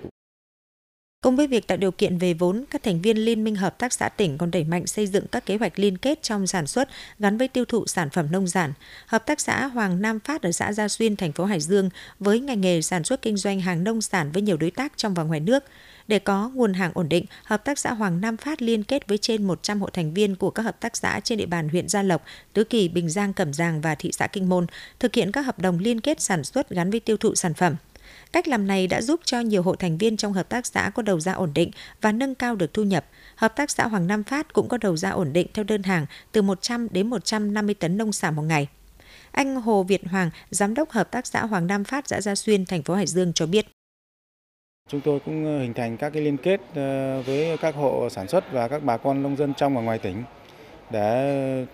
Cùng 1.24 1.36
với 1.36 1.48
việc 1.48 1.68
tạo 1.68 1.78
điều 1.78 1.92
kiện 1.92 2.18
về 2.18 2.34
vốn, 2.34 2.64
các 2.70 2.84
thành 2.84 3.02
viên 3.02 3.18
Liên 3.18 3.44
minh 3.44 3.56
Hợp 3.56 3.78
tác 3.78 3.94
xã 3.94 4.10
tỉnh 4.10 4.38
còn 4.38 4.52
đẩy 4.52 4.64
mạnh 4.64 4.88
xây 4.88 5.08
dựng 5.08 5.28
các 5.32 5.46
kế 5.46 5.58
hoạch 5.58 5.80
liên 5.80 5.98
kết 5.98 6.22
trong 6.22 6.48
sản 6.48 6.68
xuất 6.68 6.90
gắn 7.20 7.38
với 7.38 7.48
tiêu 7.48 7.66
thụ 7.66 7.88
sản 7.88 8.10
phẩm 8.10 8.28
nông 8.32 8.48
sản. 8.48 8.74
Hợp 9.06 9.26
tác 9.26 9.40
xã 9.40 9.66
Hoàng 9.66 10.02
Nam 10.02 10.20
Phát 10.20 10.42
ở 10.42 10.52
xã 10.52 10.74
Gia 10.74 10.88
Xuyên, 10.88 11.16
thành 11.16 11.32
phố 11.32 11.46
Hải 11.46 11.60
Dương 11.60 11.90
với 12.20 12.40
ngành 12.40 12.62
nghề 12.62 12.82
sản 12.82 13.04
xuất 13.04 13.22
kinh 13.22 13.38
doanh 13.38 13.62
hàng 13.62 13.84
nông 13.84 14.02
sản 14.02 14.32
với 14.32 14.42
nhiều 14.42 14.58
đối 14.58 14.72
tác 14.72 14.94
trong 14.96 15.14
và 15.14 15.24
ngoài 15.24 15.40
nước. 15.40 15.64
Để 16.08 16.20
có 16.20 16.52
nguồn 16.54 16.74
hàng 16.74 16.92
ổn 16.94 17.10
định, 17.10 17.26
Hợp 17.44 17.66
tác 17.66 17.80
xã 17.80 17.94
Hoàng 17.94 18.22
Nam 18.22 18.38
Phát 18.38 18.62
liên 18.62 18.84
kết 18.84 19.08
với 19.08 19.18
trên 19.18 19.44
100 19.44 19.82
hộ 19.82 19.90
thành 19.94 20.14
viên 20.14 20.36
của 20.36 20.52
các 20.52 20.64
hợp 20.64 20.80
tác 20.80 20.98
xã 20.98 21.20
trên 21.24 21.38
địa 21.38 21.46
bàn 21.46 21.70
huyện 21.70 21.88
Gia 21.90 22.04
Lộc, 22.04 22.24
Tứ 22.54 22.64
Kỳ, 22.64 22.88
Bình 22.88 23.10
Giang, 23.10 23.34
Cẩm 23.34 23.54
Giàng 23.54 23.82
và 23.82 23.96
thị 23.96 24.12
xã 24.14 24.28
Kinh 24.28 24.50
Môn, 24.50 24.66
thực 25.00 25.16
hiện 25.16 25.32
các 25.32 25.42
hợp 25.42 25.60
đồng 25.60 25.80
liên 25.80 26.02
kết 26.02 26.22
sản 26.22 26.44
xuất 26.44 26.70
gắn 26.70 26.92
với 26.92 27.00
tiêu 27.00 27.18
thụ 27.18 27.36
sản 27.36 27.54
phẩm. 27.54 27.76
Cách 28.32 28.48
làm 28.48 28.68
này 28.68 28.88
đã 28.88 29.02
giúp 29.02 29.20
cho 29.24 29.40
nhiều 29.40 29.64
hộ 29.64 29.76
thành 29.76 29.98
viên 29.98 30.18
trong 30.18 30.34
hợp 30.34 30.50
tác 30.50 30.66
xã 30.66 30.92
có 30.96 31.02
đầu 31.02 31.20
ra 31.20 31.34
ổn 31.34 31.52
định 31.54 31.72
và 32.02 32.12
nâng 32.12 32.36
cao 32.36 32.56
được 32.56 32.74
thu 32.74 32.84
nhập. 32.84 33.06
Hợp 33.36 33.56
tác 33.56 33.72
xã 33.72 33.88
Hoàng 33.88 34.08
Nam 34.08 34.24
Phát 34.24 34.54
cũng 34.54 34.68
có 34.68 34.78
đầu 34.78 34.98
ra 34.98 35.10
ổn 35.10 35.34
định 35.34 35.48
theo 35.54 35.64
đơn 35.64 35.84
hàng 35.84 36.06
từ 36.32 36.42
100 36.42 36.88
đến 36.92 37.08
150 37.08 37.76
tấn 37.76 37.98
nông 37.98 38.14
sản 38.14 38.36
một 38.36 38.42
ngày. 38.42 38.68
Anh 39.32 39.56
Hồ 39.56 39.84
Việt 39.84 40.02
Hoàng, 40.08 40.30
giám 40.50 40.74
đốc 40.74 40.92
hợp 40.92 41.12
tác 41.12 41.28
xã 41.28 41.46
Hoàng 41.46 41.68
Nam 41.68 41.84
Phát 41.84 42.08
xã 42.08 42.22
Gia 42.22 42.36
Xuyên, 42.36 42.66
thành 42.66 42.84
phố 42.84 42.94
Hải 42.94 43.08
Dương 43.08 43.34
cho 43.34 43.46
biết. 43.46 43.66
Chúng 44.90 45.02
tôi 45.02 45.20
cũng 45.26 45.46
ờ, 45.46 45.60
hình 45.60 45.74
thành 45.74 45.98
các 45.98 46.10
cái 46.10 46.22
liên 46.22 46.38
kết 46.38 46.62
ờ, 46.76 47.22
với 47.22 47.58
các 47.58 47.76
hộ 47.76 48.10
sản 48.10 48.28
xuất 48.28 48.52
và 48.52 48.68
các 48.68 48.84
bà 48.84 48.98
con 48.98 49.24
nông 49.24 49.38
dân 49.38 49.54
trong 49.54 49.76
và 49.76 49.82
ngoài 49.82 49.98
tỉnh 49.98 50.24
để 50.90 51.66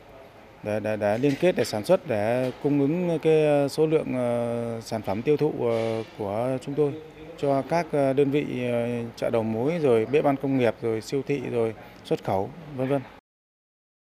để, 0.66 0.80
để, 0.80 0.98
để 0.98 1.18
liên 1.18 1.34
kết 1.40 1.56
để 1.56 1.64
sản 1.64 1.86
xuất 1.86 2.08
để 2.08 2.52
cung 2.64 2.80
ứng 2.80 3.20
cái 3.22 3.46
ờ, 3.46 3.68
số 3.68 3.88
lượng 3.88 4.14
ờ, 4.16 4.82
sản 4.82 5.02
phẩm 5.02 5.22
tiêu 5.22 5.38
thụ 5.38 5.54
ờ, 5.60 6.04
của 6.18 6.58
chúng 6.62 6.76
tôi 6.76 6.94
cho 7.38 7.62
các 7.62 7.88
đơn 7.94 8.32
vị 8.32 8.46
chợ 9.16 9.30
đầu 9.30 9.44
mối 9.44 9.80
rồi 9.82 10.06
bếp 10.06 10.26
ăn 10.26 10.36
công 10.42 10.58
nghiệp 10.58 10.76
rồi 10.82 11.02
siêu 11.02 11.22
thị 11.28 11.42
rồi 11.52 11.74
xuất 12.04 12.24
khẩu 12.24 12.50
vân 12.76 12.88
vân. 12.88 13.02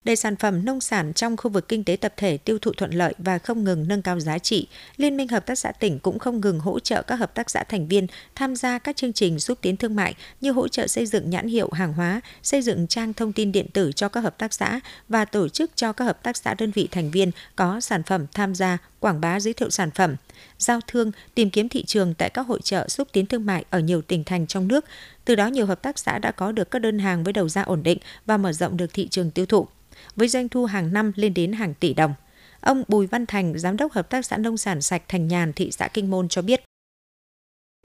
Để 0.03 0.15
sản 0.15 0.35
phẩm 0.35 0.65
nông 0.65 0.81
sản 0.81 1.13
trong 1.13 1.37
khu 1.37 1.51
vực 1.51 1.67
kinh 1.67 1.83
tế 1.83 1.95
tập 1.95 2.13
thể 2.17 2.37
tiêu 2.37 2.59
thụ 2.59 2.71
thuận 2.77 2.91
lợi 2.91 3.13
và 3.17 3.37
không 3.37 3.63
ngừng 3.63 3.87
nâng 3.87 4.01
cao 4.01 4.19
giá 4.19 4.39
trị, 4.39 4.67
Liên 4.97 5.17
minh 5.17 5.27
Hợp 5.27 5.45
tác 5.45 5.59
xã 5.59 5.71
tỉnh 5.71 5.99
cũng 5.99 6.19
không 6.19 6.41
ngừng 6.41 6.59
hỗ 6.59 6.79
trợ 6.79 7.01
các 7.01 7.15
hợp 7.15 7.35
tác 7.35 7.49
xã 7.49 7.63
thành 7.63 7.87
viên 7.87 8.07
tham 8.35 8.55
gia 8.55 8.79
các 8.79 8.95
chương 8.95 9.13
trình 9.13 9.39
xúc 9.39 9.57
tiến 9.61 9.77
thương 9.77 9.95
mại 9.95 10.15
như 10.41 10.51
hỗ 10.51 10.67
trợ 10.67 10.87
xây 10.87 11.05
dựng 11.05 11.29
nhãn 11.29 11.47
hiệu 11.47 11.69
hàng 11.73 11.93
hóa, 11.93 12.21
xây 12.43 12.61
dựng 12.61 12.87
trang 12.87 13.13
thông 13.13 13.33
tin 13.33 13.51
điện 13.51 13.67
tử 13.73 13.91
cho 13.91 14.09
các 14.09 14.21
hợp 14.21 14.37
tác 14.37 14.53
xã 14.53 14.79
và 15.09 15.25
tổ 15.25 15.49
chức 15.49 15.71
cho 15.75 15.93
các 15.93 16.05
hợp 16.05 16.23
tác 16.23 16.37
xã 16.37 16.53
đơn 16.53 16.71
vị 16.71 16.87
thành 16.91 17.11
viên 17.11 17.31
có 17.55 17.79
sản 17.79 18.03
phẩm 18.03 18.25
tham 18.33 18.55
gia 18.55 18.77
quảng 18.99 19.21
bá 19.21 19.39
giới 19.39 19.53
thiệu 19.53 19.69
sản 19.69 19.91
phẩm, 19.91 20.15
giao 20.57 20.79
thương, 20.87 21.11
tìm 21.35 21.49
kiếm 21.49 21.69
thị 21.69 21.83
trường 21.83 22.13
tại 22.13 22.29
các 22.29 22.47
hội 22.47 22.59
trợ 22.63 22.87
xúc 22.89 23.07
tiến 23.11 23.25
thương 23.25 23.45
mại 23.45 23.65
ở 23.69 23.79
nhiều 23.79 24.01
tỉnh 24.01 24.23
thành 24.23 24.47
trong 24.47 24.67
nước. 24.67 24.85
Từ 25.25 25.35
đó 25.35 25.47
nhiều 25.47 25.65
hợp 25.65 25.81
tác 25.81 25.99
xã 25.99 26.19
đã 26.19 26.31
có 26.31 26.51
được 26.51 26.71
các 26.71 26.79
đơn 26.79 26.99
hàng 26.99 27.23
với 27.23 27.33
đầu 27.33 27.49
ra 27.49 27.61
ổn 27.61 27.83
định 27.83 27.97
và 28.25 28.37
mở 28.37 28.53
rộng 28.53 28.77
được 28.77 28.93
thị 28.93 29.07
trường 29.07 29.31
tiêu 29.31 29.45
thụ 29.45 29.67
với 30.19 30.27
doanh 30.27 30.49
thu 30.49 30.65
hàng 30.65 30.93
năm 30.93 31.11
lên 31.15 31.33
đến 31.33 31.53
hàng 31.53 31.73
tỷ 31.73 31.93
đồng. 31.93 32.13
Ông 32.61 32.83
Bùi 32.87 33.07
Văn 33.07 33.25
Thành, 33.25 33.59
Giám 33.59 33.77
đốc 33.77 33.91
Hợp 33.91 34.09
tác 34.09 34.25
xã 34.25 34.37
Nông 34.37 34.57
sản 34.57 34.81
Sạch 34.81 35.01
Thành 35.07 35.27
Nhàn, 35.27 35.53
thị 35.53 35.71
xã 35.71 35.87
Kinh 35.87 36.11
Môn 36.11 36.27
cho 36.27 36.41
biết. 36.41 36.63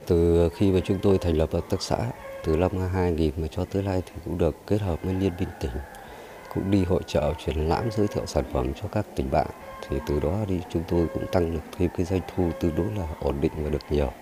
Từ 0.07 0.49
khi 0.57 0.73
mà 0.73 0.81
chúng 0.85 0.99
tôi 1.03 1.19
thành 1.19 1.37
lập 1.37 1.53
hợp 1.53 1.65
tác 1.71 1.83
xã, 1.83 1.97
từ 2.45 2.57
năm 2.57 2.71
2000 2.95 3.33
mà 3.37 3.47
cho 3.47 3.65
tới 3.65 3.83
nay 3.83 4.03
thì 4.07 4.13
cũng 4.25 4.39
được 4.39 4.57
kết 4.67 4.81
hợp 4.81 5.03
với 5.03 5.15
Liên 5.15 5.33
minh 5.39 5.49
tỉnh, 5.61 5.71
cũng 6.55 6.71
đi 6.71 6.85
hội 6.85 7.03
trợ 7.07 7.33
triển 7.47 7.69
lãm 7.69 7.91
giới 7.91 8.07
thiệu 8.07 8.27
sản 8.27 8.45
phẩm 8.53 8.73
cho 8.83 8.89
các 8.89 9.07
tỉnh 9.17 9.31
bạn. 9.31 9.47
Thì 9.89 9.97
từ 10.07 10.21
đó 10.21 10.45
đi 10.49 10.61
chúng 10.73 10.83
tôi 10.89 11.07
cũng 11.15 11.27
tăng 11.33 11.55
được 11.55 11.63
thêm 11.79 11.91
cái 11.97 12.07
doanh 12.07 12.21
thu 12.35 12.51
tương 12.61 12.75
đối 12.77 12.87
là 12.99 13.09
ổn 13.21 13.41
định 13.41 13.53
và 13.57 13.71
được 13.71 13.83
nhiều. 13.91 14.13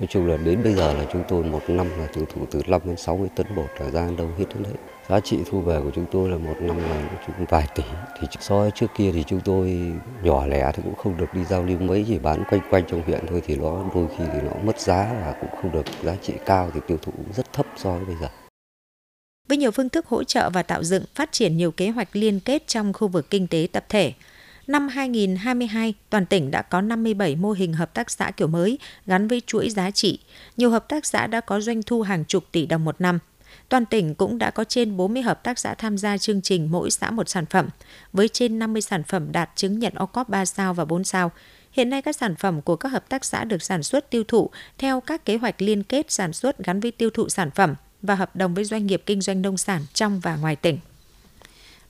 Nói 0.00 0.06
chung 0.10 0.26
là 0.26 0.36
đến 0.36 0.62
bây 0.62 0.74
giờ 0.74 0.94
là 0.94 1.06
chúng 1.12 1.22
tôi 1.28 1.44
một 1.44 1.62
năm 1.68 1.90
là 1.98 2.06
tiêu 2.06 2.24
thụ 2.34 2.46
từ 2.50 2.62
5 2.66 2.80
đến 2.84 2.96
60 2.96 3.28
tấn 3.36 3.46
bột 3.56 3.70
là 3.80 3.90
ra 3.90 4.10
đâu 4.18 4.28
hết 4.38 4.44
đến 4.54 4.62
đấy. 4.62 4.74
Giá 5.08 5.20
trị 5.20 5.38
thu 5.50 5.60
về 5.60 5.80
của 5.84 5.90
chúng 5.94 6.06
tôi 6.12 6.28
là 6.28 6.38
một 6.38 6.54
năm 6.60 6.78
là 6.78 7.08
chúng 7.26 7.46
vài 7.48 7.68
tỷ. 7.74 7.82
Thì 8.20 8.26
so 8.40 8.60
với 8.60 8.70
trước 8.70 8.86
kia 8.96 9.10
thì 9.12 9.24
chúng 9.26 9.40
tôi 9.40 9.92
nhỏ 10.22 10.46
lẻ 10.46 10.72
thì 10.74 10.82
cũng 10.82 10.94
không 10.94 11.16
được 11.16 11.34
đi 11.34 11.44
giao 11.44 11.62
lưu 11.62 11.78
mấy 11.78 12.04
chỉ 12.08 12.18
bán 12.18 12.44
quanh 12.50 12.60
quanh 12.70 12.84
trong 12.88 13.02
huyện 13.02 13.26
thôi 13.26 13.42
thì 13.46 13.56
nó 13.56 13.84
đôi 13.94 14.06
khi 14.18 14.24
thì 14.32 14.38
nó 14.42 14.52
mất 14.64 14.80
giá 14.80 15.12
và 15.20 15.34
cũng 15.40 15.50
không 15.62 15.72
được 15.72 15.84
giá 16.02 16.16
trị 16.22 16.32
cao 16.46 16.70
thì 16.74 16.80
tiêu 16.86 16.98
thụ 17.02 17.12
cũng 17.12 17.32
rất 17.36 17.52
thấp 17.52 17.66
so 17.76 17.92
với 17.96 18.04
bây 18.04 18.16
giờ. 18.20 18.28
Với 19.48 19.58
nhiều 19.58 19.70
phương 19.70 19.88
thức 19.88 20.06
hỗ 20.06 20.24
trợ 20.24 20.50
và 20.50 20.62
tạo 20.62 20.84
dựng, 20.84 21.04
phát 21.14 21.32
triển 21.32 21.56
nhiều 21.56 21.70
kế 21.70 21.88
hoạch 21.88 22.08
liên 22.12 22.40
kết 22.40 22.66
trong 22.66 22.92
khu 22.92 23.08
vực 23.08 23.30
kinh 23.30 23.46
tế 23.46 23.68
tập 23.72 23.84
thể, 23.88 24.12
Năm 24.66 24.88
2022, 24.88 25.94
toàn 26.10 26.26
tỉnh 26.26 26.50
đã 26.50 26.62
có 26.62 26.80
57 26.80 27.36
mô 27.36 27.52
hình 27.52 27.72
hợp 27.72 27.94
tác 27.94 28.10
xã 28.10 28.30
kiểu 28.30 28.48
mới 28.48 28.78
gắn 29.06 29.28
với 29.28 29.42
chuỗi 29.46 29.70
giá 29.70 29.90
trị. 29.90 30.18
Nhiều 30.56 30.70
hợp 30.70 30.88
tác 30.88 31.06
xã 31.06 31.26
đã 31.26 31.40
có 31.40 31.60
doanh 31.60 31.82
thu 31.82 32.02
hàng 32.02 32.24
chục 32.24 32.44
tỷ 32.52 32.66
đồng 32.66 32.84
một 32.84 33.00
năm. 33.00 33.18
Toàn 33.74 33.86
tỉnh 33.86 34.14
cũng 34.14 34.38
đã 34.38 34.50
có 34.50 34.64
trên 34.64 34.96
40 34.96 35.22
hợp 35.22 35.44
tác 35.44 35.58
xã 35.58 35.74
tham 35.74 35.98
gia 35.98 36.18
chương 36.18 36.42
trình 36.42 36.70
mỗi 36.70 36.90
xã 36.90 37.10
một 37.10 37.28
sản 37.28 37.46
phẩm, 37.46 37.68
với 38.12 38.28
trên 38.28 38.58
50 38.58 38.82
sản 38.82 39.02
phẩm 39.02 39.32
đạt 39.32 39.50
chứng 39.56 39.78
nhận 39.78 39.92
OCOP 39.94 40.28
3 40.28 40.44
sao 40.44 40.74
và 40.74 40.84
4 40.84 41.04
sao. 41.04 41.30
Hiện 41.72 41.90
nay 41.90 42.02
các 42.02 42.16
sản 42.16 42.36
phẩm 42.36 42.62
của 42.62 42.76
các 42.76 42.88
hợp 42.88 43.08
tác 43.08 43.24
xã 43.24 43.44
được 43.44 43.62
sản 43.62 43.82
xuất 43.82 44.10
tiêu 44.10 44.24
thụ 44.28 44.50
theo 44.78 45.00
các 45.00 45.24
kế 45.24 45.36
hoạch 45.36 45.62
liên 45.62 45.82
kết 45.82 46.10
sản 46.10 46.32
xuất 46.32 46.58
gắn 46.58 46.80
với 46.80 46.90
tiêu 46.90 47.10
thụ 47.10 47.28
sản 47.28 47.50
phẩm 47.50 47.74
và 48.02 48.14
hợp 48.14 48.36
đồng 48.36 48.54
với 48.54 48.64
doanh 48.64 48.86
nghiệp 48.86 49.02
kinh 49.06 49.20
doanh 49.20 49.42
nông 49.42 49.58
sản 49.58 49.82
trong 49.94 50.20
và 50.20 50.36
ngoài 50.36 50.56
tỉnh. 50.56 50.78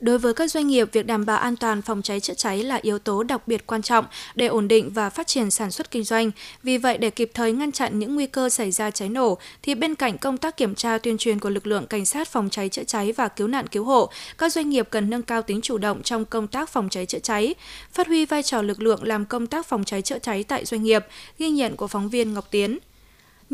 Đối 0.05 0.19
với 0.19 0.35
các 0.35 0.51
doanh 0.51 0.67
nghiệp, 0.67 0.89
việc 0.93 1.07
đảm 1.07 1.27
bảo 1.27 1.39
an 1.39 1.57
toàn 1.57 1.83
phòng 1.83 2.03
cháy 2.03 2.21
chữa 2.21 2.35
cháy 2.35 2.63
là 2.63 2.79
yếu 2.83 2.99
tố 2.99 3.23
đặc 3.23 3.49
biệt 3.49 3.67
quan 3.67 3.83
trọng 3.83 4.05
để 4.35 4.47
ổn 4.47 4.69
định 4.69 4.91
và 4.91 5.11
phát 5.11 5.27
triển 5.27 5.51
sản 5.51 5.71
xuất 5.71 5.91
kinh 5.91 6.05
doanh. 6.05 6.31
Vì 6.63 6.79
vậy, 6.79 6.99
để 6.99 7.11
kịp 7.11 7.31
thời 7.35 7.53
ngăn 7.53 7.73
chặn 7.73 7.99
những 7.99 8.15
nguy 8.15 8.27
cơ 8.27 8.49
xảy 8.49 8.71
ra 8.71 8.91
cháy 8.91 9.09
nổ, 9.09 9.39
thì 9.63 9.75
bên 9.75 9.95
cạnh 9.95 10.19
công 10.19 10.39
tác 10.39 10.57
kiểm 10.57 10.75
tra 10.75 10.99
tuyên 10.99 11.19
truyền 11.19 11.39
của 11.39 11.51
lực 11.51 11.67
lượng 11.67 11.87
cảnh 11.87 12.05
sát 12.05 12.29
phòng 12.29 12.51
cháy 12.51 12.69
chữa 12.69 12.85
cháy 12.85 13.13
và 13.13 13.29
cứu 13.29 13.49
nạn 13.49 13.67
cứu 13.67 13.85
hộ, 13.85 14.11
các 14.39 14.53
doanh 14.53 14.71
nghiệp 14.71 14.89
cần 14.91 15.11
nâng 15.11 15.23
cao 15.23 15.43
tính 15.43 15.61
chủ 15.61 15.79
động 15.79 16.03
trong 16.03 16.25
công 16.25 16.47
tác 16.47 16.69
phòng 16.69 16.89
cháy 16.89 17.07
chữa 17.07 17.19
cháy, 17.19 17.55
phát 17.93 18.07
huy 18.07 18.27
vai 18.27 18.43
trò 18.43 18.63
lực 18.63 18.83
lượng 18.83 19.03
làm 19.03 19.25
công 19.25 19.47
tác 19.47 19.67
phòng 19.67 19.85
cháy 19.85 20.03
chữa 20.03 20.19
cháy 20.19 20.45
tại 20.45 20.65
doanh 20.65 20.83
nghiệp, 20.83 21.07
ghi 21.39 21.51
nhận 21.51 21.77
của 21.77 21.87
phóng 21.87 22.09
viên 22.09 22.35
Ngọc 22.35 22.47
Tiến. 22.51 22.79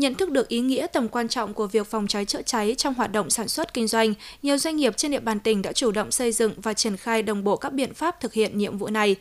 Nhận 0.01 0.15
thức 0.15 0.31
được 0.31 0.47
ý 0.47 0.59
nghĩa 0.59 0.87
tầm 0.87 1.07
quan 1.07 1.27
trọng 1.27 1.53
của 1.53 1.67
việc 1.67 1.87
phòng 1.87 2.07
cháy 2.07 2.25
chữa 2.25 2.41
cháy 2.41 2.75
trong 2.77 2.93
hoạt 2.93 3.11
động 3.11 3.29
sản 3.29 3.47
xuất 3.47 3.73
kinh 3.73 3.87
doanh, 3.87 4.13
nhiều 4.41 4.57
doanh 4.57 4.75
nghiệp 4.75 4.97
trên 4.97 5.11
địa 5.11 5.19
bàn 5.19 5.39
tỉnh 5.39 5.61
đã 5.61 5.73
chủ 5.73 5.91
động 5.91 6.11
xây 6.11 6.31
dựng 6.31 6.53
và 6.57 6.73
triển 6.73 6.97
khai 6.97 7.23
đồng 7.23 7.43
bộ 7.43 7.57
các 7.57 7.73
biện 7.73 7.93
pháp 7.93 8.19
thực 8.19 8.33
hiện 8.33 8.57
nhiệm 8.57 8.77
vụ 8.77 8.87
này. 8.87 9.15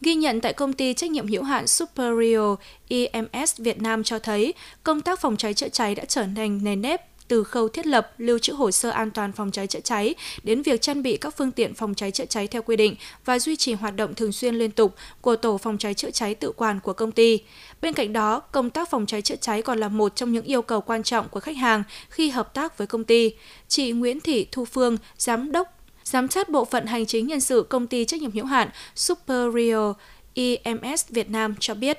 Ghi 0.00 0.14
nhận 0.14 0.40
tại 0.40 0.52
công 0.52 0.72
ty 0.72 0.94
trách 0.94 1.10
nhiệm 1.10 1.28
hữu 1.28 1.42
hạn 1.42 1.66
Superior 1.66 2.58
EMS 2.88 3.58
Việt 3.58 3.82
Nam 3.82 4.04
cho 4.04 4.18
thấy, 4.18 4.54
công 4.82 5.00
tác 5.00 5.20
phòng 5.20 5.36
cháy 5.36 5.54
chữa 5.54 5.68
cháy 5.68 5.94
đã 5.94 6.04
trở 6.04 6.24
thành 6.36 6.64
nền 6.64 6.82
nếp 6.82 7.09
từ 7.30 7.44
khâu 7.44 7.68
thiết 7.68 7.86
lập, 7.86 8.12
lưu 8.18 8.38
trữ 8.38 8.52
hồ 8.52 8.70
sơ 8.70 8.90
an 8.90 9.10
toàn 9.10 9.32
phòng 9.32 9.50
cháy 9.50 9.66
chữa 9.66 9.80
cháy 9.80 10.14
đến 10.42 10.62
việc 10.62 10.80
trang 10.80 11.02
bị 11.02 11.16
các 11.16 11.36
phương 11.36 11.50
tiện 11.50 11.74
phòng 11.74 11.94
cháy 11.94 12.10
chữa 12.10 12.24
cháy 12.24 12.46
theo 12.46 12.62
quy 12.62 12.76
định 12.76 12.96
và 13.24 13.38
duy 13.38 13.56
trì 13.56 13.72
hoạt 13.72 13.96
động 13.96 14.14
thường 14.14 14.32
xuyên 14.32 14.54
liên 14.54 14.70
tục 14.70 14.94
của 15.20 15.36
tổ 15.36 15.58
phòng 15.58 15.78
cháy 15.78 15.94
chữa 15.94 16.10
cháy 16.10 16.34
tự 16.34 16.52
quản 16.52 16.80
của 16.80 16.92
công 16.92 17.12
ty. 17.12 17.38
Bên 17.82 17.92
cạnh 17.92 18.12
đó, 18.12 18.40
công 18.40 18.70
tác 18.70 18.90
phòng 18.90 19.06
cháy 19.06 19.22
chữa 19.22 19.36
cháy 19.36 19.62
còn 19.62 19.78
là 19.78 19.88
một 19.88 20.16
trong 20.16 20.32
những 20.32 20.44
yêu 20.44 20.62
cầu 20.62 20.80
quan 20.80 21.02
trọng 21.02 21.28
của 21.28 21.40
khách 21.40 21.56
hàng 21.56 21.82
khi 22.08 22.30
hợp 22.30 22.54
tác 22.54 22.78
với 22.78 22.86
công 22.86 23.04
ty. 23.04 23.34
Chị 23.68 23.92
Nguyễn 23.92 24.20
Thị 24.20 24.46
Thu 24.52 24.64
Phương, 24.64 24.96
giám 25.18 25.52
đốc 25.52 25.68
giám 26.04 26.28
sát 26.28 26.48
bộ 26.48 26.64
phận 26.64 26.86
hành 26.86 27.06
chính 27.06 27.26
nhân 27.26 27.40
sự 27.40 27.66
công 27.68 27.86
ty 27.86 28.04
trách 28.04 28.22
nhiệm 28.22 28.32
hữu 28.32 28.44
hạn 28.44 28.68
Superior 28.94 29.96
EMS 30.34 31.08
Việt 31.08 31.30
Nam 31.30 31.54
cho 31.60 31.74
biết. 31.74 31.98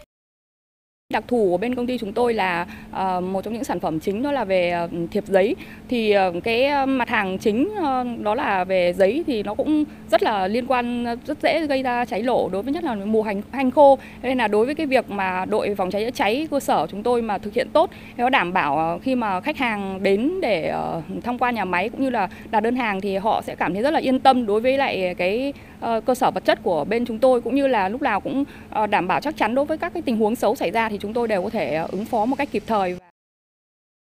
Đặc 1.12 1.24
thù 1.28 1.48
của 1.52 1.58
bên 1.58 1.76
công 1.76 1.88
ty 1.88 1.98
chúng 1.98 2.14
tôi 2.14 2.34
là 2.34 2.66
ờ, 2.92 3.22
một 3.22 3.44
trong 3.44 3.54
những 3.54 3.64
sản 3.64 3.80
phẩm 3.80 4.00
chính 4.00 4.24
đó 4.24 4.32
là 4.32 4.44
về 4.44 4.70
ờ, 4.70 4.90
thiệp 5.12 5.24
giấy. 5.28 5.56
Thì 5.90 6.12
ờ, 6.12 6.34
cái 6.44 6.86
mặt 6.86 7.10
hàng 7.10 7.38
chính 7.38 7.70
đó 8.20 8.36
là 8.36 8.64
về 8.64 8.94
giấy 8.94 9.24
thì 9.28 9.44
nó 9.44 9.56
cũng 9.56 9.84
rất 10.12 10.24
là 10.24 10.48
liên 10.48 10.66
quan 10.68 11.06
rất 11.26 11.38
dễ 11.42 11.68
gây 11.68 11.84
ra 11.84 12.06
cháy 12.06 12.22
nổ 12.22 12.50
đối 12.52 12.64
với 12.64 12.74
nhất 12.74 12.84
là 12.84 12.96
mùa 12.96 13.22
hành 13.22 13.42
hành 13.52 13.72
khô. 13.72 13.98
Nên 14.22 14.38
là 14.38 14.48
đối 14.48 14.66
với 14.66 14.76
cái 14.76 14.86
việc 14.86 15.10
mà 15.10 15.46
đội 15.46 15.76
phòng 15.76 15.92
cháy 15.92 16.04
chữa 16.04 16.12
cháy 16.12 16.48
cơ 16.52 16.60
sở 16.60 16.88
chúng 16.90 17.04
tôi 17.04 17.22
mà 17.22 17.38
thực 17.38 17.54
hiện 17.54 17.68
tốt, 17.74 17.90
nó 18.18 18.30
đảm 18.30 18.54
bảo 18.54 19.00
khi 19.04 19.16
mà 19.16 19.42
khách 19.42 19.58
hàng 19.58 20.04
đến 20.04 20.42
để 20.42 20.74
tham 21.24 21.38
quan 21.38 21.56
nhà 21.56 21.66
máy 21.66 21.90
cũng 21.90 22.02
như 22.02 22.10
là 22.10 22.30
đặt 22.52 22.60
đơn 22.60 22.76
hàng 22.76 23.02
thì 23.02 23.18
họ 23.18 23.42
sẽ 23.42 23.56
cảm 23.56 23.74
thấy 23.74 23.84
rất 23.84 23.92
là 23.92 24.00
yên 24.00 24.20
tâm 24.20 24.46
đối 24.46 24.62
với 24.62 24.78
lại 24.78 25.16
cái 25.18 25.54
Ờ, 25.82 26.02
cơ 26.02 26.16
sở 26.16 26.32
vật 26.32 26.46
chất 26.46 26.60
của 26.64 26.86
bên 26.86 27.06
chúng 27.06 27.20
tôi 27.20 27.42
cũng 27.42 27.56
như 27.56 27.68
là 27.68 27.90
lúc 27.90 28.02
nào 28.02 28.20
cũng 28.20 28.44
ờ, 28.70 28.88
đảm 28.88 29.08
bảo 29.08 29.22
chắc 29.22 29.38
chắn 29.38 29.56
đối 29.56 29.66
với 29.66 29.78
các 29.78 29.94
cái 29.94 30.02
tình 30.02 30.18
huống 30.18 30.36
xấu 30.36 30.56
xảy 30.56 30.72
ra 30.72 30.90
thì 30.90 30.98
chúng 31.02 31.14
tôi 31.14 31.28
đều 31.28 31.44
có 31.44 31.50
thể 31.50 31.76
ờ, 31.76 31.88
ứng 31.92 32.06
phó 32.06 32.26
một 32.26 32.36
cách 32.36 32.52
kịp 32.52 32.64
thời. 32.68 32.98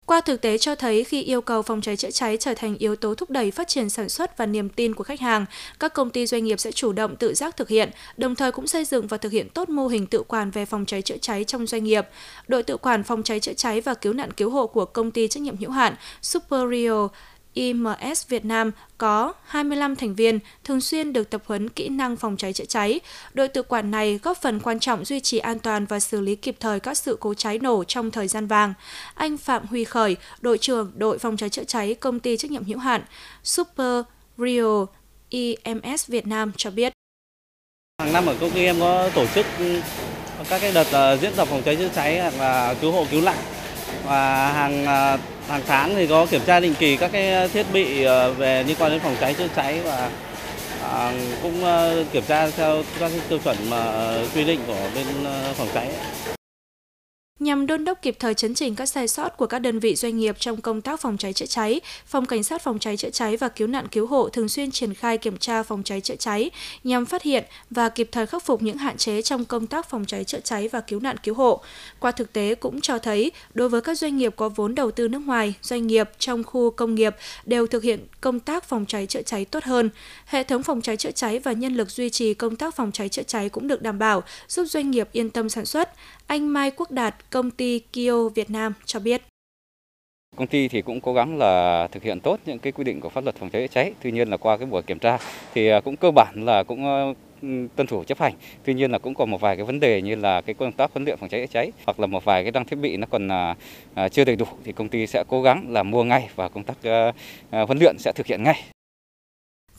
Qua 0.06 0.20
thực 0.20 0.40
tế 0.40 0.58
cho 0.58 0.74
thấy 0.74 1.04
khi 1.04 1.22
yêu 1.22 1.40
cầu 1.40 1.62
phòng 1.62 1.80
cháy 1.80 1.96
chữa 1.96 2.10
cháy 2.10 2.36
trở 2.36 2.54
thành 2.54 2.76
yếu 2.78 2.96
tố 2.96 3.14
thúc 3.14 3.30
đẩy 3.30 3.50
phát 3.50 3.68
triển 3.68 3.88
sản 3.88 4.08
xuất 4.08 4.38
và 4.38 4.46
niềm 4.46 4.68
tin 4.68 4.94
của 4.94 5.04
khách 5.04 5.20
hàng, 5.20 5.46
các 5.80 5.94
công 5.94 6.10
ty 6.10 6.26
doanh 6.26 6.44
nghiệp 6.44 6.60
sẽ 6.60 6.72
chủ 6.72 6.92
động 6.92 7.16
tự 7.16 7.34
giác 7.34 7.56
thực 7.56 7.68
hiện, 7.68 7.90
đồng 8.16 8.34
thời 8.34 8.52
cũng 8.52 8.66
xây 8.66 8.84
dựng 8.84 9.06
và 9.06 9.16
thực 9.16 9.32
hiện 9.32 9.48
tốt 9.48 9.68
mô 9.68 9.86
hình 9.86 10.06
tự 10.06 10.22
quản 10.22 10.50
về 10.50 10.64
phòng 10.66 10.86
cháy 10.86 11.02
chữa 11.02 11.16
cháy 11.16 11.44
trong 11.44 11.66
doanh 11.66 11.84
nghiệp. 11.84 12.06
Đội 12.48 12.62
tự 12.62 12.76
quản 12.76 13.02
phòng 13.02 13.22
cháy 13.22 13.40
chữa 13.40 13.52
cháy 13.52 13.80
và 13.80 13.94
cứu 13.94 14.12
nạn 14.12 14.32
cứu 14.32 14.50
hộ 14.50 14.66
của 14.66 14.84
công 14.84 15.10
ty 15.10 15.28
trách 15.28 15.42
nhiệm 15.42 15.56
hữu 15.56 15.70
hạn 15.70 15.94
Superior 16.22 17.10
IMS 17.54 18.28
Việt 18.28 18.44
Nam 18.44 18.70
có 18.98 19.32
25 19.44 19.96
thành 19.96 20.14
viên 20.14 20.38
thường 20.64 20.80
xuyên 20.80 21.12
được 21.12 21.30
tập 21.30 21.42
huấn 21.46 21.68
kỹ 21.68 21.88
năng 21.88 22.16
phòng 22.16 22.36
cháy 22.36 22.52
chữa 22.52 22.64
cháy. 22.64 23.00
Đội 23.34 23.48
tự 23.48 23.62
quản 23.62 23.90
này 23.90 24.20
góp 24.22 24.38
phần 24.42 24.60
quan 24.60 24.80
trọng 24.80 25.04
duy 25.04 25.20
trì 25.20 25.38
an 25.38 25.58
toàn 25.58 25.86
và 25.86 26.00
xử 26.00 26.20
lý 26.20 26.36
kịp 26.36 26.56
thời 26.60 26.80
các 26.80 26.98
sự 26.98 27.16
cố 27.20 27.34
cháy 27.34 27.58
nổ 27.58 27.84
trong 27.84 28.10
thời 28.10 28.28
gian 28.28 28.46
vàng. 28.46 28.74
Anh 29.14 29.36
Phạm 29.38 29.66
Huy 29.66 29.84
Khởi, 29.84 30.16
đội 30.40 30.58
trưởng 30.58 30.92
đội 30.94 31.18
phòng 31.18 31.36
cháy 31.36 31.48
chữa 31.48 31.64
cháy 31.64 31.94
công 31.94 32.20
ty 32.20 32.36
trách 32.36 32.50
nhiệm 32.50 32.64
hữu 32.64 32.78
hạn 32.78 33.02
Super 33.44 34.02
Rio 34.38 34.86
IMS 35.28 36.06
Việt 36.08 36.26
Nam 36.26 36.52
cho 36.56 36.70
biết. 36.70 36.92
Hàng 37.98 38.12
năm 38.12 38.26
ở 38.26 38.36
công 38.40 38.50
ty 38.50 38.64
em 38.64 38.80
có 38.80 39.10
tổ 39.14 39.26
chức 39.34 39.46
các 40.48 40.60
cái 40.60 40.72
đợt 40.72 40.86
ờ, 40.92 41.16
diễn 41.16 41.32
tập 41.36 41.48
phòng 41.50 41.62
cháy 41.64 41.76
chữa 41.76 41.88
cháy 41.94 42.20
hoặc 42.20 42.34
là 42.38 42.74
cứu 42.80 42.92
hộ 42.92 43.06
cứu 43.10 43.22
nạn 43.22 43.36
và 44.04 44.52
hàng 44.52 44.86
ờ, 44.86 45.18
hàng 45.50 45.62
tháng 45.66 45.94
thì 45.94 46.06
có 46.06 46.26
kiểm 46.26 46.40
tra 46.46 46.60
định 46.60 46.74
kỳ 46.78 46.96
các 46.96 47.12
cái 47.12 47.32
ờ, 47.32 47.48
thiết 47.48 47.66
bị 47.72 48.02
ờ, 48.02 48.32
về 48.32 48.62
liên 48.62 48.76
quan 48.78 48.90
đến 48.90 49.00
phòng 49.00 49.16
cháy 49.20 49.34
chữa 49.34 49.48
cháy 49.56 49.80
và 49.84 50.10
à, 50.82 51.12
cũng 51.42 51.62
kiểm 52.12 52.22
tra 52.28 52.50
theo 52.50 52.82
các 53.00 53.12
tiêu 53.28 53.38
chuẩn 53.44 53.56
mà 53.70 54.12
quy 54.34 54.44
định 54.44 54.60
của 54.66 54.76
bên 54.94 55.06
phòng 55.56 55.68
cháy 55.74 55.88
nhằm 57.40 57.66
đôn 57.66 57.84
đốc 57.84 58.02
kịp 58.02 58.16
thời 58.18 58.34
chấn 58.34 58.54
chỉnh 58.54 58.74
các 58.74 58.86
sai 58.86 59.08
sót 59.08 59.36
của 59.36 59.46
các 59.46 59.58
đơn 59.58 59.78
vị 59.78 59.94
doanh 59.94 60.18
nghiệp 60.18 60.36
trong 60.38 60.60
công 60.60 60.80
tác 60.80 61.00
phòng 61.00 61.16
cháy 61.16 61.32
chữa 61.32 61.46
cháy, 61.46 61.80
Phòng 62.06 62.26
Cảnh 62.26 62.42
sát 62.42 62.62
phòng 62.62 62.78
cháy 62.78 62.96
chữa 62.96 63.10
cháy 63.10 63.36
và 63.36 63.48
cứu 63.48 63.68
nạn 63.68 63.88
cứu 63.88 64.06
hộ 64.06 64.28
thường 64.28 64.48
xuyên 64.48 64.70
triển 64.70 64.94
khai 64.94 65.18
kiểm 65.18 65.36
tra 65.36 65.62
phòng 65.62 65.82
cháy 65.82 66.00
chữa 66.00 66.16
cháy 66.16 66.50
nhằm 66.84 67.06
phát 67.06 67.22
hiện 67.22 67.44
và 67.70 67.88
kịp 67.88 68.08
thời 68.12 68.26
khắc 68.26 68.44
phục 68.44 68.62
những 68.62 68.76
hạn 68.76 68.96
chế 68.96 69.22
trong 69.22 69.44
công 69.44 69.66
tác 69.66 69.90
phòng 69.90 70.04
cháy 70.04 70.24
chữa 70.24 70.40
cháy 70.40 70.68
và 70.68 70.80
cứu 70.80 71.00
nạn 71.00 71.16
cứu 71.22 71.34
hộ. 71.34 71.60
Qua 71.98 72.10
thực 72.10 72.32
tế 72.32 72.54
cũng 72.54 72.80
cho 72.80 72.98
thấy, 72.98 73.32
đối 73.54 73.68
với 73.68 73.80
các 73.80 73.98
doanh 73.98 74.16
nghiệp 74.16 74.34
có 74.36 74.48
vốn 74.48 74.74
đầu 74.74 74.90
tư 74.90 75.08
nước 75.08 75.22
ngoài, 75.26 75.54
doanh 75.62 75.86
nghiệp 75.86 76.10
trong 76.18 76.44
khu 76.44 76.70
công 76.70 76.94
nghiệp 76.94 77.16
đều 77.44 77.66
thực 77.66 77.82
hiện 77.82 78.06
công 78.20 78.40
tác 78.40 78.64
phòng 78.64 78.86
cháy 78.88 79.06
chữa 79.06 79.22
cháy 79.22 79.44
tốt 79.44 79.64
hơn. 79.64 79.90
Hệ 80.26 80.44
thống 80.44 80.62
phòng 80.62 80.80
cháy 80.80 80.96
chữa 80.96 81.10
cháy 81.10 81.38
và 81.38 81.52
nhân 81.52 81.74
lực 81.74 81.90
duy 81.90 82.10
trì 82.10 82.34
công 82.34 82.56
tác 82.56 82.76
phòng 82.76 82.92
cháy 82.92 83.08
chữa 83.08 83.22
cháy 83.22 83.48
cũng 83.48 83.68
được 83.68 83.82
đảm 83.82 83.98
bảo, 83.98 84.22
giúp 84.48 84.64
doanh 84.64 84.90
nghiệp 84.90 85.08
yên 85.12 85.30
tâm 85.30 85.48
sản 85.48 85.66
xuất. 85.66 85.90
Anh 86.26 86.52
Mai 86.52 86.70
Quốc 86.70 86.90
Đạt, 86.90 87.29
công 87.30 87.50
ty 87.50 87.78
Kio 87.78 88.28
Việt 88.28 88.50
Nam 88.50 88.72
cho 88.84 89.00
biết. 89.00 89.22
Công 90.36 90.46
ty 90.46 90.68
thì 90.68 90.82
cũng 90.82 91.00
cố 91.00 91.12
gắng 91.12 91.38
là 91.38 91.88
thực 91.92 92.02
hiện 92.02 92.20
tốt 92.20 92.40
những 92.46 92.58
cái 92.58 92.72
quy 92.72 92.84
định 92.84 93.00
của 93.00 93.08
pháp 93.08 93.24
luật 93.24 93.36
phòng 93.36 93.50
cháy 93.50 93.62
chữa 93.62 93.72
cháy. 93.74 93.92
Tuy 94.02 94.12
nhiên 94.12 94.28
là 94.30 94.36
qua 94.36 94.56
cái 94.56 94.66
buổi 94.66 94.82
kiểm 94.82 94.98
tra 94.98 95.18
thì 95.54 95.68
à, 95.68 95.80
cũng 95.80 95.96
cơ 95.96 96.10
bản 96.10 96.44
là 96.44 96.62
cũng 96.62 96.84
à, 96.84 97.14
tuân 97.76 97.86
thủ 97.86 98.04
chấp 98.04 98.18
hành. 98.18 98.34
Tuy 98.64 98.74
nhiên 98.74 98.90
là 98.90 98.98
cũng 98.98 99.14
còn 99.14 99.30
một 99.30 99.40
vài 99.40 99.56
cái 99.56 99.64
vấn 99.64 99.80
đề 99.80 100.02
như 100.02 100.14
là 100.14 100.40
cái 100.40 100.54
công 100.54 100.72
tác 100.72 100.92
huấn 100.92 101.04
luyện 101.04 101.16
phòng 101.16 101.28
cháy 101.28 101.40
chữa 101.40 101.52
cháy 101.52 101.72
hoặc 101.86 102.00
là 102.00 102.06
một 102.06 102.24
vài 102.24 102.42
cái 102.42 102.52
trang 102.52 102.64
thiết 102.64 102.76
bị 102.76 102.96
nó 102.96 103.06
còn 103.10 103.28
à, 103.94 104.08
chưa 104.08 104.24
đầy 104.24 104.36
đủ 104.36 104.46
thì 104.64 104.72
công 104.72 104.88
ty 104.88 105.06
sẽ 105.06 105.24
cố 105.28 105.42
gắng 105.42 105.66
là 105.68 105.82
mua 105.82 106.04
ngay 106.04 106.28
và 106.34 106.48
công 106.48 106.64
tác 106.64 106.76
huấn 107.50 107.78
luyện 107.78 107.96
sẽ 107.98 108.12
thực 108.14 108.26
hiện 108.26 108.42
ngay. 108.42 108.62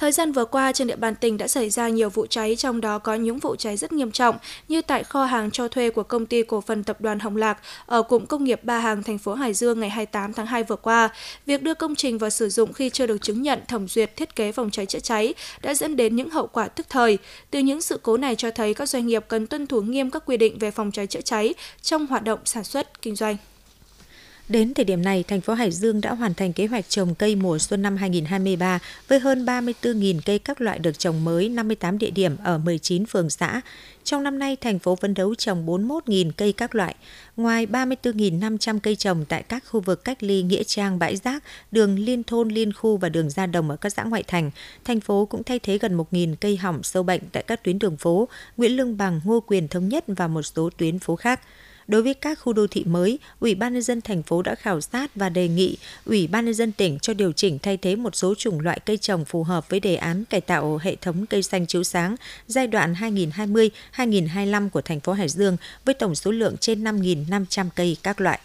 Thời 0.01 0.11
gian 0.11 0.31
vừa 0.31 0.45
qua 0.45 0.71
trên 0.71 0.87
địa 0.87 0.95
bàn 0.95 1.15
tỉnh 1.15 1.37
đã 1.37 1.47
xảy 1.47 1.69
ra 1.69 1.89
nhiều 1.89 2.09
vụ 2.09 2.25
cháy, 2.25 2.55
trong 2.55 2.81
đó 2.81 2.99
có 2.99 3.13
những 3.13 3.39
vụ 3.39 3.55
cháy 3.55 3.77
rất 3.77 3.93
nghiêm 3.93 4.11
trọng 4.11 4.37
như 4.67 4.81
tại 4.81 5.03
kho 5.03 5.25
hàng 5.25 5.51
cho 5.51 5.67
thuê 5.67 5.89
của 5.89 6.03
công 6.03 6.25
ty 6.25 6.43
cổ 6.43 6.61
phần 6.61 6.83
tập 6.83 7.01
đoàn 7.01 7.19
Hồng 7.19 7.37
Lạc 7.37 7.57
ở 7.85 8.01
cụm 8.01 8.25
công 8.25 8.43
nghiệp 8.43 8.63
Ba 8.63 8.79
Hàng, 8.79 9.03
thành 9.03 9.17
phố 9.17 9.33
Hải 9.33 9.53
Dương 9.53 9.79
ngày 9.79 9.89
28 9.89 10.33
tháng 10.33 10.45
2 10.45 10.63
vừa 10.63 10.75
qua. 10.75 11.09
Việc 11.45 11.63
đưa 11.63 11.73
công 11.73 11.95
trình 11.95 12.17
vào 12.17 12.29
sử 12.29 12.49
dụng 12.49 12.73
khi 12.73 12.89
chưa 12.89 13.07
được 13.07 13.21
chứng 13.21 13.41
nhận 13.41 13.59
thẩm 13.67 13.87
duyệt 13.87 14.15
thiết 14.15 14.35
kế 14.35 14.51
phòng 14.51 14.71
cháy 14.71 14.85
chữa 14.85 14.99
cháy 14.99 15.33
đã 15.61 15.73
dẫn 15.73 15.95
đến 15.95 16.15
những 16.15 16.29
hậu 16.29 16.47
quả 16.47 16.67
tức 16.67 16.85
thời. 16.89 17.17
Từ 17.51 17.59
những 17.59 17.81
sự 17.81 17.99
cố 18.03 18.17
này 18.17 18.35
cho 18.35 18.51
thấy 18.51 18.73
các 18.73 18.89
doanh 18.89 19.07
nghiệp 19.07 19.25
cần 19.27 19.47
tuân 19.47 19.67
thủ 19.67 19.81
nghiêm 19.81 20.11
các 20.11 20.23
quy 20.25 20.37
định 20.37 20.59
về 20.59 20.71
phòng 20.71 20.91
cháy 20.91 21.07
chữa 21.07 21.21
cháy 21.21 21.53
trong 21.81 22.07
hoạt 22.07 22.23
động 22.23 22.39
sản 22.45 22.63
xuất, 22.63 23.01
kinh 23.01 23.15
doanh. 23.15 23.37
Đến 24.51 24.73
thời 24.73 24.85
điểm 24.85 25.01
này, 25.01 25.23
thành 25.23 25.41
phố 25.41 25.53
Hải 25.53 25.71
Dương 25.71 26.01
đã 26.01 26.13
hoàn 26.13 26.33
thành 26.33 26.53
kế 26.53 26.67
hoạch 26.67 26.89
trồng 26.89 27.15
cây 27.15 27.35
mùa 27.35 27.59
xuân 27.59 27.81
năm 27.81 27.97
2023 27.97 28.79
với 29.07 29.19
hơn 29.19 29.45
34.000 29.45 30.19
cây 30.25 30.39
các 30.39 30.61
loại 30.61 30.79
được 30.79 30.99
trồng 30.99 31.23
mới 31.23 31.49
58 31.49 31.97
địa 31.97 32.09
điểm 32.09 32.37
ở 32.43 32.57
19 32.57 33.05
phường 33.05 33.29
xã. 33.29 33.61
Trong 34.03 34.23
năm 34.23 34.39
nay, 34.39 34.55
thành 34.55 34.79
phố 34.79 34.95
phấn 34.95 35.13
đấu 35.13 35.35
trồng 35.35 35.65
41.000 35.65 36.31
cây 36.37 36.53
các 36.53 36.75
loại. 36.75 36.95
Ngoài 37.37 37.65
34.500 37.65 38.79
cây 38.79 38.95
trồng 38.95 39.25
tại 39.25 39.43
các 39.43 39.63
khu 39.67 39.79
vực 39.79 40.03
cách 40.03 40.23
ly 40.23 40.43
Nghĩa 40.43 40.63
Trang, 40.63 40.99
Bãi 40.99 41.15
Rác, 41.15 41.43
đường 41.71 41.99
liên 41.99 42.23
thôn, 42.23 42.49
liên 42.49 42.73
khu 42.73 42.97
và 42.97 43.09
đường 43.09 43.29
gia 43.29 43.45
đồng 43.45 43.69
ở 43.69 43.75
các 43.75 43.93
xã 43.93 44.03
ngoại 44.03 44.23
thành, 44.23 44.51
thành 44.83 44.99
phố 44.99 45.25
cũng 45.25 45.43
thay 45.43 45.59
thế 45.59 45.77
gần 45.77 45.97
1.000 45.97 46.35
cây 46.41 46.57
hỏng 46.57 46.83
sâu 46.83 47.03
bệnh 47.03 47.21
tại 47.31 47.43
các 47.43 47.63
tuyến 47.63 47.79
đường 47.79 47.97
phố, 47.97 48.27
Nguyễn 48.57 48.77
Lương 48.77 48.97
Bằng, 48.97 49.21
Ngô 49.23 49.39
Quyền 49.39 49.67
Thống 49.67 49.89
Nhất 49.89 50.03
và 50.07 50.27
một 50.27 50.41
số 50.41 50.69
tuyến 50.77 50.99
phố 50.99 51.15
khác. 51.15 51.39
Đối 51.91 52.01
với 52.01 52.13
các 52.13 52.39
khu 52.39 52.53
đô 52.53 52.67
thị 52.67 52.83
mới, 52.83 53.19
Ủy 53.39 53.55
ban 53.55 53.73
nhân 53.73 53.81
dân 53.81 54.01
thành 54.01 54.23
phố 54.23 54.41
đã 54.41 54.55
khảo 54.55 54.81
sát 54.81 55.15
và 55.15 55.29
đề 55.29 55.47
nghị 55.47 55.77
Ủy 56.05 56.27
ban 56.27 56.45
nhân 56.45 56.53
dân 56.53 56.71
tỉnh 56.71 56.99
cho 56.99 57.13
điều 57.13 57.31
chỉnh 57.31 57.59
thay 57.59 57.77
thế 57.77 57.95
một 57.95 58.15
số 58.15 58.35
chủng 58.35 58.59
loại 58.59 58.79
cây 58.85 58.97
trồng 58.97 59.25
phù 59.25 59.43
hợp 59.43 59.69
với 59.69 59.79
đề 59.79 59.95
án 59.95 60.25
cải 60.25 60.41
tạo 60.41 60.79
hệ 60.81 60.95
thống 60.95 61.25
cây 61.25 61.43
xanh 61.43 61.67
chiếu 61.67 61.83
sáng 61.83 62.15
giai 62.47 62.67
đoạn 62.67 62.93
2020-2025 62.93 64.69
của 64.69 64.81
thành 64.81 64.99
phố 64.99 65.13
Hải 65.13 65.29
Dương 65.29 65.57
với 65.85 65.95
tổng 65.95 66.15
số 66.15 66.31
lượng 66.31 66.57
trên 66.57 66.83
5.500 66.83 67.65
cây 67.75 67.97
các 68.03 68.21
loại. 68.21 68.39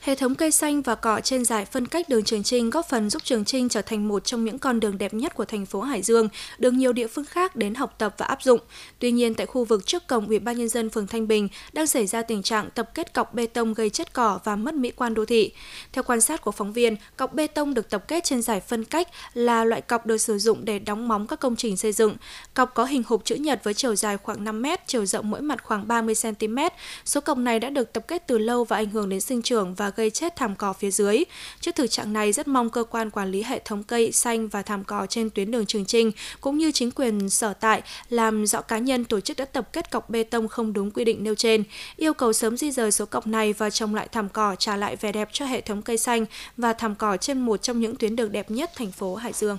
Hệ 0.00 0.14
thống 0.14 0.34
cây 0.34 0.50
xanh 0.50 0.82
và 0.82 0.94
cỏ 0.94 1.20
trên 1.20 1.44
giải 1.44 1.64
phân 1.64 1.86
cách 1.86 2.08
đường 2.08 2.24
Trường 2.24 2.42
Trinh 2.42 2.70
góp 2.70 2.88
phần 2.88 3.10
giúp 3.10 3.24
Trường 3.24 3.44
Trinh 3.44 3.68
trở 3.68 3.82
thành 3.82 4.08
một 4.08 4.24
trong 4.24 4.44
những 4.44 4.58
con 4.58 4.80
đường 4.80 4.98
đẹp 4.98 5.14
nhất 5.14 5.34
của 5.34 5.44
thành 5.44 5.66
phố 5.66 5.80
Hải 5.80 6.02
Dương, 6.02 6.28
được 6.58 6.70
nhiều 6.74 6.92
địa 6.92 7.06
phương 7.06 7.24
khác 7.24 7.56
đến 7.56 7.74
học 7.74 7.94
tập 7.98 8.14
và 8.18 8.26
áp 8.26 8.42
dụng. 8.42 8.60
Tuy 8.98 9.10
nhiên, 9.12 9.34
tại 9.34 9.46
khu 9.46 9.64
vực 9.64 9.86
trước 9.86 10.06
cổng 10.06 10.26
Ủy 10.26 10.38
ban 10.38 10.58
nhân 10.58 10.68
dân 10.68 10.90
phường 10.90 11.06
Thanh 11.06 11.28
Bình 11.28 11.48
đang 11.72 11.86
xảy 11.86 12.06
ra 12.06 12.22
tình 12.22 12.42
trạng 12.42 12.70
tập 12.70 12.90
kết 12.94 13.14
cọc 13.14 13.34
bê 13.34 13.46
tông 13.46 13.74
gây 13.74 13.90
chất 13.90 14.12
cỏ 14.12 14.38
và 14.44 14.56
mất 14.56 14.74
mỹ 14.74 14.90
quan 14.96 15.14
đô 15.14 15.24
thị. 15.24 15.52
Theo 15.92 16.02
quan 16.02 16.20
sát 16.20 16.40
của 16.42 16.52
phóng 16.52 16.72
viên, 16.72 16.96
cọc 17.16 17.34
bê 17.34 17.46
tông 17.46 17.74
được 17.74 17.90
tập 17.90 18.04
kết 18.08 18.24
trên 18.24 18.42
giải 18.42 18.60
phân 18.60 18.84
cách 18.84 19.08
là 19.34 19.64
loại 19.64 19.80
cọc 19.80 20.06
được 20.06 20.18
sử 20.18 20.38
dụng 20.38 20.64
để 20.64 20.78
đóng 20.78 21.08
móng 21.08 21.26
các 21.26 21.40
công 21.40 21.56
trình 21.56 21.76
xây 21.76 21.92
dựng. 21.92 22.16
Cọc 22.54 22.74
có 22.74 22.84
hình 22.84 23.02
hộp 23.06 23.24
chữ 23.24 23.34
nhật 23.34 23.60
với 23.64 23.74
chiều 23.74 23.94
dài 23.94 24.16
khoảng 24.16 24.44
5 24.44 24.62
m, 24.62 24.66
chiều 24.86 25.06
rộng 25.06 25.30
mỗi 25.30 25.40
mặt 25.40 25.64
khoảng 25.64 25.88
30 25.88 26.14
cm. 26.22 26.58
Số 27.04 27.20
cọc 27.20 27.38
này 27.38 27.60
đã 27.60 27.70
được 27.70 27.92
tập 27.92 28.04
kết 28.08 28.26
từ 28.26 28.38
lâu 28.38 28.64
và 28.64 28.76
ảnh 28.76 28.90
hưởng 28.90 29.08
đến 29.08 29.20
sinh 29.20 29.42
trưởng 29.42 29.74
và 29.74 29.85
gây 29.96 30.10
chết 30.10 30.36
thảm 30.36 30.56
cỏ 30.56 30.72
phía 30.72 30.90
dưới. 30.90 31.24
Trước 31.60 31.74
thực 31.74 31.90
trạng 31.90 32.12
này, 32.12 32.32
rất 32.32 32.48
mong 32.48 32.70
cơ 32.70 32.84
quan 32.84 33.10
quản 33.10 33.30
lý 33.30 33.42
hệ 33.42 33.60
thống 33.64 33.82
cây 33.82 34.12
xanh 34.12 34.48
và 34.48 34.62
thảm 34.62 34.84
cỏ 34.84 35.06
trên 35.06 35.30
tuyến 35.30 35.50
đường 35.50 35.66
Trường 35.66 35.84
Trinh 35.84 36.12
cũng 36.40 36.58
như 36.58 36.72
chính 36.72 36.90
quyền 36.90 37.28
sở 37.28 37.52
tại 37.52 37.82
làm 38.08 38.46
rõ 38.46 38.60
cá 38.60 38.78
nhân 38.78 39.04
tổ 39.04 39.20
chức 39.20 39.36
đã 39.36 39.44
tập 39.44 39.68
kết 39.72 39.90
cọc 39.90 40.10
bê 40.10 40.24
tông 40.24 40.48
không 40.48 40.72
đúng 40.72 40.90
quy 40.90 41.04
định 41.04 41.24
nêu 41.24 41.34
trên, 41.34 41.64
yêu 41.96 42.14
cầu 42.14 42.32
sớm 42.32 42.56
di 42.56 42.70
rời 42.70 42.92
số 42.92 43.06
cọc 43.06 43.26
này 43.26 43.52
và 43.52 43.70
trồng 43.70 43.94
lại 43.94 44.08
thảm 44.12 44.28
cỏ 44.28 44.54
trả 44.58 44.76
lại 44.76 44.96
vẻ 44.96 45.12
đẹp 45.12 45.28
cho 45.32 45.46
hệ 45.46 45.60
thống 45.60 45.82
cây 45.82 45.98
xanh 45.98 46.26
và 46.56 46.72
thảm 46.72 46.94
cỏ 46.94 47.16
trên 47.16 47.40
một 47.40 47.62
trong 47.62 47.80
những 47.80 47.96
tuyến 47.96 48.16
đường 48.16 48.32
đẹp 48.32 48.50
nhất 48.50 48.70
thành 48.74 48.92
phố 48.92 49.14
Hải 49.14 49.32
Dương. 49.32 49.58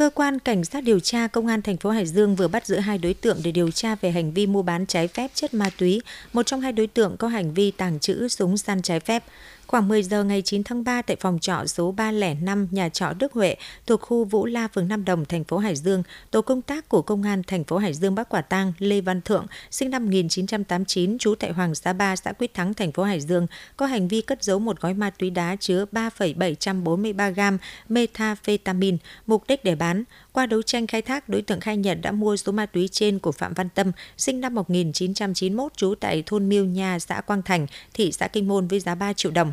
Cơ 0.00 0.10
quan 0.14 0.38
Cảnh 0.38 0.64
sát 0.64 0.84
điều 0.84 1.00
tra 1.00 1.26
Công 1.26 1.46
an 1.46 1.62
thành 1.62 1.76
phố 1.76 1.90
Hải 1.90 2.06
Dương 2.06 2.36
vừa 2.36 2.48
bắt 2.48 2.66
giữ 2.66 2.76
hai 2.76 2.98
đối 2.98 3.14
tượng 3.14 3.36
để 3.44 3.52
điều 3.52 3.70
tra 3.70 3.94
về 3.94 4.10
hành 4.10 4.32
vi 4.32 4.46
mua 4.46 4.62
bán 4.62 4.86
trái 4.86 5.08
phép 5.08 5.30
chất 5.34 5.54
ma 5.54 5.70
túy. 5.78 6.00
Một 6.32 6.46
trong 6.46 6.60
hai 6.60 6.72
đối 6.72 6.86
tượng 6.86 7.16
có 7.16 7.28
hành 7.28 7.54
vi 7.54 7.70
tàng 7.70 7.98
trữ 7.98 8.28
súng 8.28 8.58
săn 8.58 8.82
trái 8.82 9.00
phép. 9.00 9.24
Khoảng 9.70 9.88
10 9.88 10.02
giờ 10.02 10.24
ngày 10.24 10.42
9 10.42 10.64
tháng 10.64 10.84
3 10.84 11.02
tại 11.02 11.16
phòng 11.20 11.38
trọ 11.38 11.66
số 11.66 11.92
305 11.92 12.68
nhà 12.70 12.88
trọ 12.88 13.12
Đức 13.18 13.32
Huệ 13.32 13.56
thuộc 13.86 14.00
khu 14.00 14.24
Vũ 14.24 14.46
La 14.46 14.68
phường 14.68 14.88
Nam 14.88 15.04
Đồng 15.04 15.24
thành 15.24 15.44
phố 15.44 15.58
Hải 15.58 15.76
Dương, 15.76 16.02
tổ 16.30 16.42
công 16.42 16.62
tác 16.62 16.88
của 16.88 17.02
công 17.02 17.22
an 17.22 17.42
thành 17.46 17.64
phố 17.64 17.78
Hải 17.78 17.94
Dương 17.94 18.14
bắt 18.14 18.28
quả 18.28 18.42
tang 18.42 18.72
Lê 18.78 19.00
Văn 19.00 19.20
Thượng, 19.20 19.46
sinh 19.70 19.90
năm 19.90 20.04
1989, 20.04 21.18
trú 21.18 21.34
tại 21.34 21.52
Hoàng 21.52 21.74
Sa 21.74 21.92
Ba, 21.92 22.16
xã 22.16 22.32
Quyết 22.32 22.54
Thắng, 22.54 22.74
thành 22.74 22.92
phố 22.92 23.02
Hải 23.02 23.20
Dương, 23.20 23.46
có 23.76 23.86
hành 23.86 24.08
vi 24.08 24.20
cất 24.20 24.44
giấu 24.44 24.58
một 24.58 24.80
gói 24.80 24.94
ma 24.94 25.10
túy 25.10 25.30
đá 25.30 25.56
chứa 25.60 25.84
3,743 25.92 27.30
gam 27.30 27.58
methamphetamine, 27.88 28.98
mục 29.26 29.44
đích 29.48 29.64
để 29.64 29.74
bán. 29.74 30.04
Qua 30.32 30.46
đấu 30.46 30.62
tranh 30.62 30.86
khai 30.86 31.02
thác, 31.02 31.28
đối 31.28 31.42
tượng 31.42 31.60
khai 31.60 31.76
nhận 31.76 32.02
đã 32.02 32.12
mua 32.12 32.36
số 32.36 32.52
ma 32.52 32.66
túy 32.66 32.88
trên 32.88 33.18
của 33.18 33.32
Phạm 33.32 33.54
Văn 33.54 33.68
Tâm, 33.68 33.92
sinh 34.16 34.40
năm 34.40 34.54
1991, 34.54 35.72
trú 35.76 35.94
tại 36.00 36.22
thôn 36.26 36.48
Miêu 36.48 36.64
Nha, 36.64 36.98
xã 36.98 37.20
Quang 37.20 37.42
Thành, 37.42 37.66
thị 37.94 38.12
xã 38.12 38.28
Kinh 38.28 38.48
Môn 38.48 38.68
với 38.68 38.80
giá 38.80 38.94
3 38.94 39.12
triệu 39.12 39.32
đồng. 39.32 39.52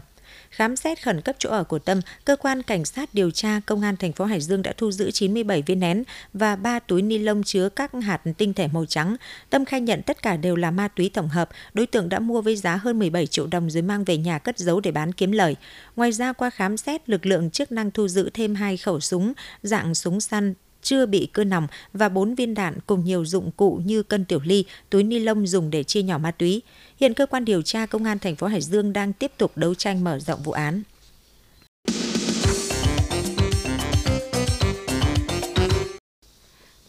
Khám 0.50 0.76
xét 0.76 1.04
khẩn 1.04 1.22
cấp 1.22 1.36
chỗ 1.40 1.50
ở 1.50 1.64
của 1.64 1.80
Tâm, 1.80 2.02
cơ 2.26 2.36
quan 2.36 2.64
cảnh 2.64 2.86
sát 2.86 3.14
điều 3.14 3.32
tra 3.32 3.60
công 3.66 3.82
an 3.82 3.98
thành 3.98 4.14
phố 4.14 4.26
Hải 4.26 4.42
Dương 4.42 4.62
đã 4.62 4.74
thu 4.78 4.92
giữ 4.92 5.12
97 5.12 5.62
viên 5.62 5.80
nén 5.80 6.04
và 6.34 6.56
3 6.56 6.80
túi 6.80 7.02
ni 7.02 7.18
lông 7.18 7.44
chứa 7.44 7.70
các 7.70 7.92
hạt 7.94 8.22
tinh 8.38 8.54
thể 8.54 8.68
màu 8.68 8.86
trắng. 8.86 9.16
Tâm 9.50 9.66
khai 9.66 9.82
nhận 9.82 10.02
tất 10.02 10.22
cả 10.22 10.38
đều 10.38 10.56
là 10.56 10.72
ma 10.72 10.88
túy 10.88 11.10
tổng 11.14 11.30
hợp, 11.30 11.50
đối 11.74 11.88
tượng 11.88 12.10
đã 12.10 12.20
mua 12.20 12.42
với 12.42 12.56
giá 12.56 12.76
hơn 12.76 13.00
17 13.00 13.28
triệu 13.28 13.48
đồng 13.48 13.70
rồi 13.70 13.84
mang 13.84 14.04
về 14.04 14.18
nhà 14.18 14.40
cất 14.40 14.58
giấu 14.58 14.80
để 14.80 14.92
bán 14.92 15.14
kiếm 15.14 15.32
lời. 15.32 15.56
Ngoài 15.96 16.12
ra 16.12 16.34
qua 16.34 16.50
khám 16.50 16.78
xét, 16.78 17.10
lực 17.10 17.26
lượng 17.26 17.50
chức 17.50 17.72
năng 17.72 17.92
thu 17.92 18.08
giữ 18.08 18.30
thêm 18.34 18.56
hai 18.56 18.78
khẩu 18.78 19.00
súng 19.00 19.34
dạng 19.64 19.96
súng 19.96 20.22
săn 20.22 20.54
chưa 20.88 21.06
bị 21.06 21.28
cưa 21.34 21.44
nòng 21.44 21.68
và 21.94 22.10
4 22.10 22.36
viên 22.36 22.54
đạn 22.54 22.74
cùng 22.86 23.04
nhiều 23.06 23.26
dụng 23.26 23.52
cụ 23.52 23.82
như 23.86 24.04
cân 24.04 24.26
tiểu 24.26 24.40
ly, 24.44 24.66
túi 24.90 25.04
ni 25.04 25.20
lông 25.20 25.48
dùng 25.48 25.70
để 25.70 25.84
chia 25.84 26.02
nhỏ 26.02 26.18
ma 26.18 26.32
túy. 26.32 26.62
Hiện 27.00 27.14
cơ 27.14 27.26
quan 27.26 27.46
điều 27.46 27.62
tra 27.62 27.86
công 27.86 28.04
an 28.04 28.20
thành 28.20 28.36
phố 28.36 28.48
Hải 28.48 28.62
Dương 28.62 28.94
đang 28.94 29.14
tiếp 29.14 29.32
tục 29.38 29.52
đấu 29.56 29.76
tranh 29.76 30.04
mở 30.04 30.20
rộng 30.20 30.44
vụ 30.44 30.52
án. 30.52 30.84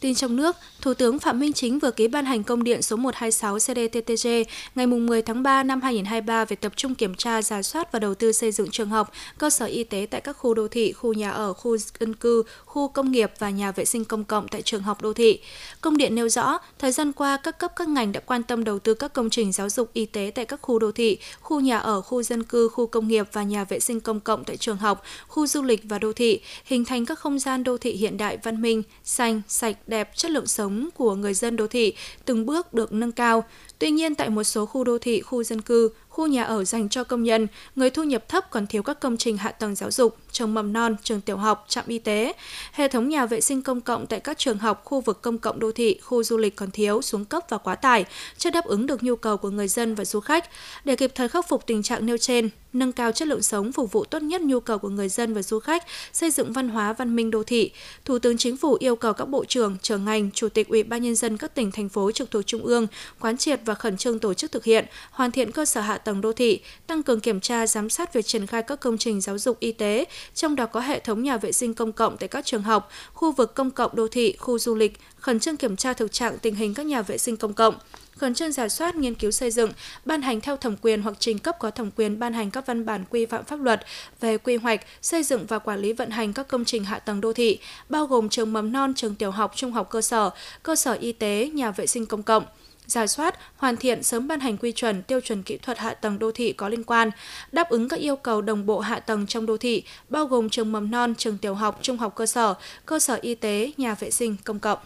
Tin 0.09 0.15
trong 0.15 0.37
nước, 0.37 0.57
Thủ 0.81 0.95
tướng 0.95 1.19
Phạm 1.19 1.41
Minh 1.41 1.53
Chính 1.53 1.79
vừa 1.79 1.91
ký 1.91 2.09
ban 2.09 2.25
hành 2.25 2.45
công 2.45 2.65
điện 2.65 2.83
số 2.83 2.97
126 2.97 3.59
CDTTG 3.59 4.29
ngày 4.75 4.87
10 4.87 5.23
tháng 5.23 5.43
3 5.43 5.63
năm 5.63 5.81
2023 5.81 6.45
về 6.45 6.57
tập 6.57 6.73
trung 6.77 6.95
kiểm 6.95 7.15
tra, 7.15 7.43
giả 7.43 7.63
soát 7.63 7.93
và 7.93 7.99
đầu 7.99 8.15
tư 8.15 8.33
xây 8.33 8.53
dựng 8.53 8.71
trường 8.71 8.89
học, 8.89 9.13
cơ 9.39 9.51
sở 9.51 9.67
y 9.67 9.85
tế 9.85 10.07
tại 10.11 10.21
các 10.21 10.33
khu 10.33 10.55
đô 10.55 10.69
thị, 10.69 10.93
khu 10.93 11.13
nhà 11.13 11.31
ở, 11.31 11.53
khu 11.53 11.77
dân 11.77 12.15
cư, 12.15 12.43
khu 12.65 12.89
công 12.89 13.13
nghiệp 13.13 13.33
và 13.39 13.51
nhà 13.51 13.73
vệ 13.73 13.85
sinh 13.85 14.05
công 14.05 14.25
cộng 14.25 14.49
tại 14.49 14.63
trường 14.63 14.83
học 14.83 15.03
đô 15.03 15.13
thị. 15.13 15.41
Công 15.81 15.97
điện 15.97 16.15
nêu 16.15 16.29
rõ, 16.29 16.59
thời 16.79 16.93
gian 16.93 17.13
qua 17.13 17.37
các 17.37 17.59
cấp 17.59 17.73
các 17.77 17.89
ngành 17.89 18.13
đã 18.13 18.21
quan 18.21 18.43
tâm 18.43 18.65
đầu 18.65 18.79
tư 18.79 18.95
các 18.95 19.13
công 19.13 19.31
trình 19.31 19.53
giáo 19.53 19.71
dục 19.71 19.91
y 19.93 20.07
tế 20.07 20.33
tại 20.35 20.45
các 20.45 20.61
khu 20.63 20.79
đô 20.79 20.93
thị, 20.93 21.19
khu 21.41 21.61
nhà 21.61 21.79
ở, 21.79 22.01
khu 22.01 22.23
dân 22.23 22.43
cư, 22.43 22.69
khu 22.69 22.87
công 22.87 23.09
nghiệp 23.09 23.27
và 23.33 23.43
nhà 23.43 23.65
vệ 23.65 23.81
sinh 23.81 24.01
công 24.01 24.21
cộng 24.21 24.45
tại 24.45 24.57
trường 24.57 24.77
học, 24.77 25.03
khu 25.29 25.47
du 25.47 25.63
lịch 25.63 25.81
và 25.85 25.99
đô 25.99 26.13
thị, 26.13 26.41
hình 26.65 26.85
thành 26.85 27.07
các 27.07 27.19
không 27.19 27.39
gian 27.39 27.65
đô 27.65 27.79
thị 27.79 27.93
hiện 27.93 28.17
đại 28.17 28.39
văn 28.43 28.63
minh, 28.63 28.83
xanh, 29.05 29.43
sạch, 29.49 29.77
đẹp, 29.87 29.98
chất 30.15 30.31
lượng 30.31 30.47
sống 30.47 30.89
của 30.95 31.15
người 31.15 31.35
dân 31.35 31.57
đô 31.57 31.67
thị 31.67 31.95
từng 32.25 32.47
bước 32.47 32.75
được 32.75 32.93
nâng 32.93 33.13
cao. 33.13 33.45
Tuy 33.79 33.91
nhiên, 33.91 34.15
tại 34.15 34.29
một 34.29 34.45
số 34.45 34.67
khu 34.67 34.85
đô 34.85 34.99
thị, 34.99 35.21
khu 35.21 35.43
dân 35.43 35.61
cư, 35.61 35.91
khu 36.19 36.27
nhà 36.27 36.45
ở 36.45 36.65
dành 36.65 36.89
cho 36.89 37.05
công 37.05 37.23
nhân, 37.23 37.47
người 37.77 37.91
thu 37.91 38.03
nhập 38.03 38.29
thấp 38.29 38.51
còn 38.51 38.67
thiếu 38.67 38.83
các 38.83 39.01
công 39.01 39.17
trình 39.17 39.37
hạ 39.37 39.53
tầng 39.53 39.75
giáo 39.75 39.91
dục, 39.91 40.17
trường 40.33 40.55
mầm 40.55 40.73
non, 40.73 40.97
trường 41.03 41.21
tiểu 41.21 41.37
học, 41.37 41.65
trạm 41.69 41.85
y 41.87 41.99
tế. 41.99 42.33
Hệ 42.73 42.89
thống 42.89 43.09
nhà 43.09 43.27
vệ 43.27 43.41
sinh 43.41 43.63
công 43.63 43.81
cộng 43.81 44.07
tại 44.07 44.21
các 44.21 44.39
trường 44.39 44.59
học, 44.59 44.85
khu 44.85 45.01
vực 45.01 45.23
công 45.23 45.39
cộng 45.39 45.61
đô 45.61 45.73
thị, 45.73 46.01
khu 46.03 46.23
du 46.23 46.37
lịch 46.37 46.57
còn 46.57 46.71
thiếu, 46.71 47.03
xuống 47.03 47.25
cấp 47.25 47.45
và 47.49 47.59
quá 47.59 47.75
tải, 47.75 48.05
chưa 48.39 48.51
đáp 48.51 48.65
ứng 48.65 48.87
được 48.87 49.03
nhu 49.03 49.17
cầu 49.17 49.37
của 49.37 49.51
người 49.51 49.69
dân 49.69 49.95
và 49.95 50.05
du 50.05 50.21
khách. 50.21 50.45
Để 50.85 50.97
kịp 50.97 51.13
thời 51.15 51.29
khắc 51.29 51.49
phục 51.49 51.67
tình 51.67 51.83
trạng 51.83 52.07
nêu 52.07 52.19
trên, 52.19 52.51
nâng 52.73 52.93
cao 52.93 53.13
chất 53.13 53.29
lượng 53.29 53.43
sống 53.43 53.73
phục 53.73 53.93
vụ 53.93 54.05
tốt 54.05 54.23
nhất 54.23 54.41
nhu 54.41 54.61
cầu 54.61 54.79
của 54.79 54.89
người 54.89 55.09
dân 55.09 55.35
và 55.35 55.43
du 55.43 55.59
khách, 55.59 55.85
xây 56.13 56.31
dựng 56.31 56.53
văn 56.53 56.69
hóa 56.69 56.93
văn 56.93 57.17
minh 57.17 57.31
đô 57.31 57.43
thị. 57.43 57.71
Thủ 58.05 58.19
tướng 58.19 58.39
Chính 58.39 58.57
phủ 58.57 58.77
yêu 58.81 58.97
cầu 58.97 59.13
các 59.13 59.25
bộ 59.25 59.45
trưởng, 59.45 59.77
trưởng 59.83 60.05
ngành, 60.05 60.31
chủ 60.31 60.49
tịch 60.49 60.69
Ủy 60.69 60.83
ban 60.83 61.03
nhân 61.03 61.15
dân 61.15 61.37
các 61.37 61.55
tỉnh 61.55 61.71
thành 61.71 61.89
phố 61.89 62.13
trực 62.13 62.31
thuộc 62.31 62.47
trung 62.47 62.63
ương 62.63 62.87
quán 63.21 63.37
triệt 63.37 63.61
và 63.65 63.75
khẩn 63.75 63.97
trương 63.97 64.19
tổ 64.19 64.35
chức 64.35 64.53
thực 64.53 64.65
hiện, 64.65 64.87
hoàn 65.11 65.31
thiện 65.31 65.53
cơ 65.53 65.65
sở 65.65 65.81
hạ 65.81 65.99
tầng 65.99 66.08
tầng 66.09 66.21
đô 66.21 66.33
thị, 66.33 66.61
tăng 66.87 67.03
cường 67.03 67.21
kiểm 67.21 67.41
tra 67.41 67.67
giám 67.67 67.91
sát 67.91 68.13
việc 68.13 68.27
triển 68.27 68.47
khai 68.47 68.63
các 68.63 68.81
công 68.81 68.99
trình 68.99 69.21
giáo 69.21 69.39
dục 69.39 69.61
y 69.61 69.73
tế, 69.73 70.05
trong 70.35 70.57
đó 70.57 70.67
có 70.67 70.81
hệ 70.81 71.01
thống 71.01 71.23
nhà 71.23 71.37
vệ 71.37 71.53
sinh 71.53 71.75
công 71.75 71.93
cộng 71.93 72.17
tại 72.17 72.29
các 72.29 72.47
trường 72.47 72.63
học, 72.63 72.91
khu 73.13 73.33
vực 73.33 73.55
công 73.55 73.71
cộng 73.71 73.97
đô 73.97 74.09
thị, 74.09 74.37
khu 74.39 74.59
du 74.59 74.75
lịch, 74.75 75.01
khẩn 75.17 75.41
trương 75.41 75.57
kiểm 75.57 75.77
tra 75.77 75.93
thực 75.93 76.13
trạng 76.13 76.39
tình 76.39 76.55
hình 76.55 76.75
các 76.75 76.87
nhà 76.87 77.03
vệ 77.03 77.19
sinh 77.19 77.37
công 77.37 77.53
cộng, 77.55 77.75
khẩn 78.17 78.35
trương 78.35 78.53
giả 78.53 78.69
soát 78.69 78.97
nghiên 78.97 79.15
cứu 79.15 79.31
xây 79.31 79.51
dựng, 79.51 79.71
ban 80.05 80.23
hành 80.23 80.41
theo 80.41 80.57
thẩm 80.57 80.77
quyền 80.83 81.03
hoặc 81.03 81.17
trình 81.19 81.39
cấp 81.39 81.57
có 81.59 81.71
thẩm 81.71 81.91
quyền 81.97 82.19
ban 82.19 82.33
hành 82.33 82.51
các 82.51 82.67
văn 82.67 82.87
bản 82.87 83.05
quy 83.11 83.27
phạm 83.27 83.45
pháp 83.45 83.61
luật 83.61 83.81
về 84.21 84.39
quy 84.39 84.57
hoạch, 84.57 84.81
xây 85.03 85.23
dựng 85.23 85.47
và 85.47 85.59
quản 85.59 85.81
lý 85.81 85.93
vận 85.93 86.11
hành 86.11 86.33
các 86.33 86.49
công 86.49 86.65
trình 86.65 86.85
hạ 86.85 86.99
tầng 86.99 87.21
đô 87.21 87.33
thị, 87.33 87.59
bao 87.89 88.07
gồm 88.07 88.29
trường 88.29 88.53
mầm 88.53 88.73
non, 88.73 88.95
trường 88.95 89.15
tiểu 89.15 89.31
học, 89.31 89.53
trung 89.57 89.73
học 89.73 89.91
cơ 89.91 90.01
sở, 90.01 90.31
cơ 90.63 90.77
sở 90.77 90.93
y 90.93 91.13
tế, 91.13 91.51
nhà 91.55 91.71
vệ 91.71 91.87
sinh 91.87 92.07
công 92.07 92.23
cộng 92.23 92.45
giả 92.89 93.07
soát, 93.07 93.39
hoàn 93.57 93.77
thiện 93.77 94.03
sớm 94.03 94.29
ban 94.29 94.41
hành 94.41 94.57
quy 94.57 94.73
chuẩn, 94.73 95.03
tiêu 95.03 95.21
chuẩn 95.21 95.43
kỹ 95.43 95.59
thuật 95.59 95.79
hạ 95.79 95.95
tầng 95.95 96.19
đô 96.19 96.33
thị 96.33 96.53
có 96.53 96.69
liên 96.69 96.85
quan, 96.85 97.11
đáp 97.53 97.71
ứng 97.71 97.89
các 97.89 98.01
yêu 98.01 98.17
cầu 98.17 98.43
đồng 98.43 98.67
bộ 98.67 98.81
hạ 98.81 99.01
tầng 99.01 99.27
trong 99.27 99.47
đô 99.47 99.57
thị, 99.57 99.83
bao 100.09 100.27
gồm 100.27 100.51
trường 100.51 100.73
mầm 100.73 100.91
non, 100.91 101.15
trường 101.15 101.39
tiểu 101.39 101.55
học, 101.55 101.79
trung 101.83 101.97
học 101.97 102.15
cơ 102.15 102.27
sở, 102.27 102.55
cơ 102.87 102.99
sở 102.99 103.19
y 103.23 103.35
tế, 103.35 103.73
nhà 103.77 103.95
vệ 103.95 104.11
sinh 104.11 104.37
công 104.45 104.59
cộng. 104.59 104.79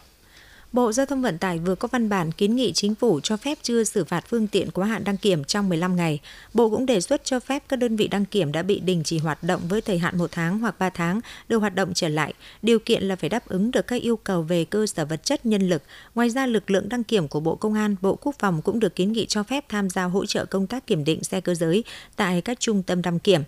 Bộ 0.73 0.91
Giao 0.91 1.05
thông 1.05 1.21
Vận 1.21 1.37
tải 1.37 1.59
vừa 1.59 1.75
có 1.75 1.87
văn 1.91 2.09
bản 2.09 2.31
kiến 2.31 2.55
nghị 2.55 2.73
chính 2.73 2.95
phủ 2.95 3.19
cho 3.19 3.37
phép 3.37 3.57
chưa 3.61 3.83
xử 3.83 4.03
phạt 4.03 4.23
phương 4.27 4.47
tiện 4.47 4.71
quá 4.71 4.87
hạn 4.87 5.03
đăng 5.03 5.17
kiểm 5.17 5.43
trong 5.43 5.69
15 5.69 5.95
ngày. 5.95 6.19
Bộ 6.53 6.69
cũng 6.69 6.85
đề 6.85 7.01
xuất 7.01 7.25
cho 7.25 7.39
phép 7.39 7.63
các 7.69 7.75
đơn 7.75 7.95
vị 7.95 8.07
đăng 8.07 8.25
kiểm 8.25 8.51
đã 8.51 8.63
bị 8.63 8.79
đình 8.79 9.01
chỉ 9.05 9.17
hoạt 9.17 9.43
động 9.43 9.61
với 9.69 9.81
thời 9.81 9.97
hạn 9.97 10.17
một 10.17 10.31
tháng 10.31 10.59
hoặc 10.59 10.79
3 10.79 10.89
tháng 10.89 11.19
được 11.47 11.57
hoạt 11.57 11.75
động 11.75 11.93
trở 11.93 12.07
lại. 12.07 12.33
Điều 12.61 12.79
kiện 12.79 13.03
là 13.03 13.15
phải 13.15 13.29
đáp 13.29 13.47
ứng 13.47 13.71
được 13.71 13.87
các 13.87 14.01
yêu 14.01 14.17
cầu 14.17 14.41
về 14.41 14.65
cơ 14.65 14.85
sở 14.87 15.05
vật 15.05 15.23
chất 15.23 15.45
nhân 15.45 15.69
lực. 15.69 15.83
Ngoài 16.15 16.29
ra, 16.29 16.45
lực 16.45 16.71
lượng 16.71 16.89
đăng 16.89 17.03
kiểm 17.03 17.27
của 17.27 17.39
Bộ 17.39 17.55
Công 17.55 17.73
an, 17.73 17.95
Bộ 18.01 18.15
Quốc 18.21 18.35
phòng 18.39 18.61
cũng 18.61 18.79
được 18.79 18.95
kiến 18.95 19.11
nghị 19.11 19.25
cho 19.25 19.43
phép 19.43 19.65
tham 19.69 19.89
gia 19.89 20.03
hỗ 20.03 20.25
trợ 20.25 20.45
công 20.45 20.67
tác 20.67 20.87
kiểm 20.87 21.03
định 21.03 21.23
xe 21.23 21.41
cơ 21.41 21.55
giới 21.55 21.83
tại 22.15 22.41
các 22.41 22.59
trung 22.59 22.83
tâm 22.83 23.01
đăng 23.01 23.19
kiểm. 23.19 23.41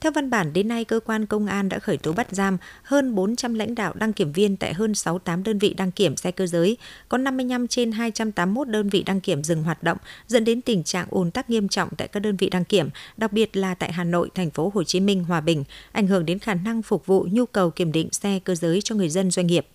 Theo 0.00 0.12
văn 0.12 0.30
bản, 0.30 0.52
đến 0.52 0.68
nay 0.68 0.84
cơ 0.84 1.00
quan 1.00 1.26
công 1.26 1.46
an 1.46 1.68
đã 1.68 1.78
khởi 1.78 1.96
tố 1.96 2.12
bắt 2.12 2.26
giam 2.30 2.58
hơn 2.82 3.14
400 3.14 3.54
lãnh 3.54 3.74
đạo 3.74 3.92
đăng 3.96 4.12
kiểm 4.12 4.32
viên 4.32 4.56
tại 4.56 4.74
hơn 4.74 4.94
68 4.94 5.42
đơn 5.42 5.58
vị 5.58 5.74
đăng 5.74 5.92
kiểm 5.92 6.16
xe 6.16 6.30
cơ 6.30 6.46
giới, 6.46 6.76
có 7.08 7.18
55 7.18 7.68
trên 7.68 7.92
281 7.92 8.68
đơn 8.68 8.88
vị 8.88 9.02
đăng 9.02 9.20
kiểm 9.20 9.44
dừng 9.44 9.62
hoạt 9.62 9.82
động, 9.82 9.98
dẫn 10.26 10.44
đến 10.44 10.60
tình 10.60 10.84
trạng 10.84 11.06
ùn 11.10 11.30
tắc 11.30 11.50
nghiêm 11.50 11.68
trọng 11.68 11.88
tại 11.96 12.08
các 12.08 12.20
đơn 12.20 12.36
vị 12.36 12.50
đăng 12.50 12.64
kiểm, 12.64 12.88
đặc 13.16 13.32
biệt 13.32 13.56
là 13.56 13.74
tại 13.74 13.92
Hà 13.92 14.04
Nội, 14.04 14.30
thành 14.34 14.50
phố 14.50 14.72
Hồ 14.74 14.84
Chí 14.84 15.00
Minh, 15.00 15.24
Hòa 15.24 15.40
Bình, 15.40 15.64
ảnh 15.92 16.06
hưởng 16.06 16.26
đến 16.26 16.38
khả 16.38 16.54
năng 16.54 16.82
phục 16.82 17.06
vụ 17.06 17.26
nhu 17.30 17.46
cầu 17.46 17.70
kiểm 17.70 17.92
định 17.92 18.08
xe 18.12 18.40
cơ 18.44 18.54
giới 18.54 18.80
cho 18.82 18.94
người 18.94 19.08
dân 19.08 19.30
doanh 19.30 19.46
nghiệp. 19.46 19.66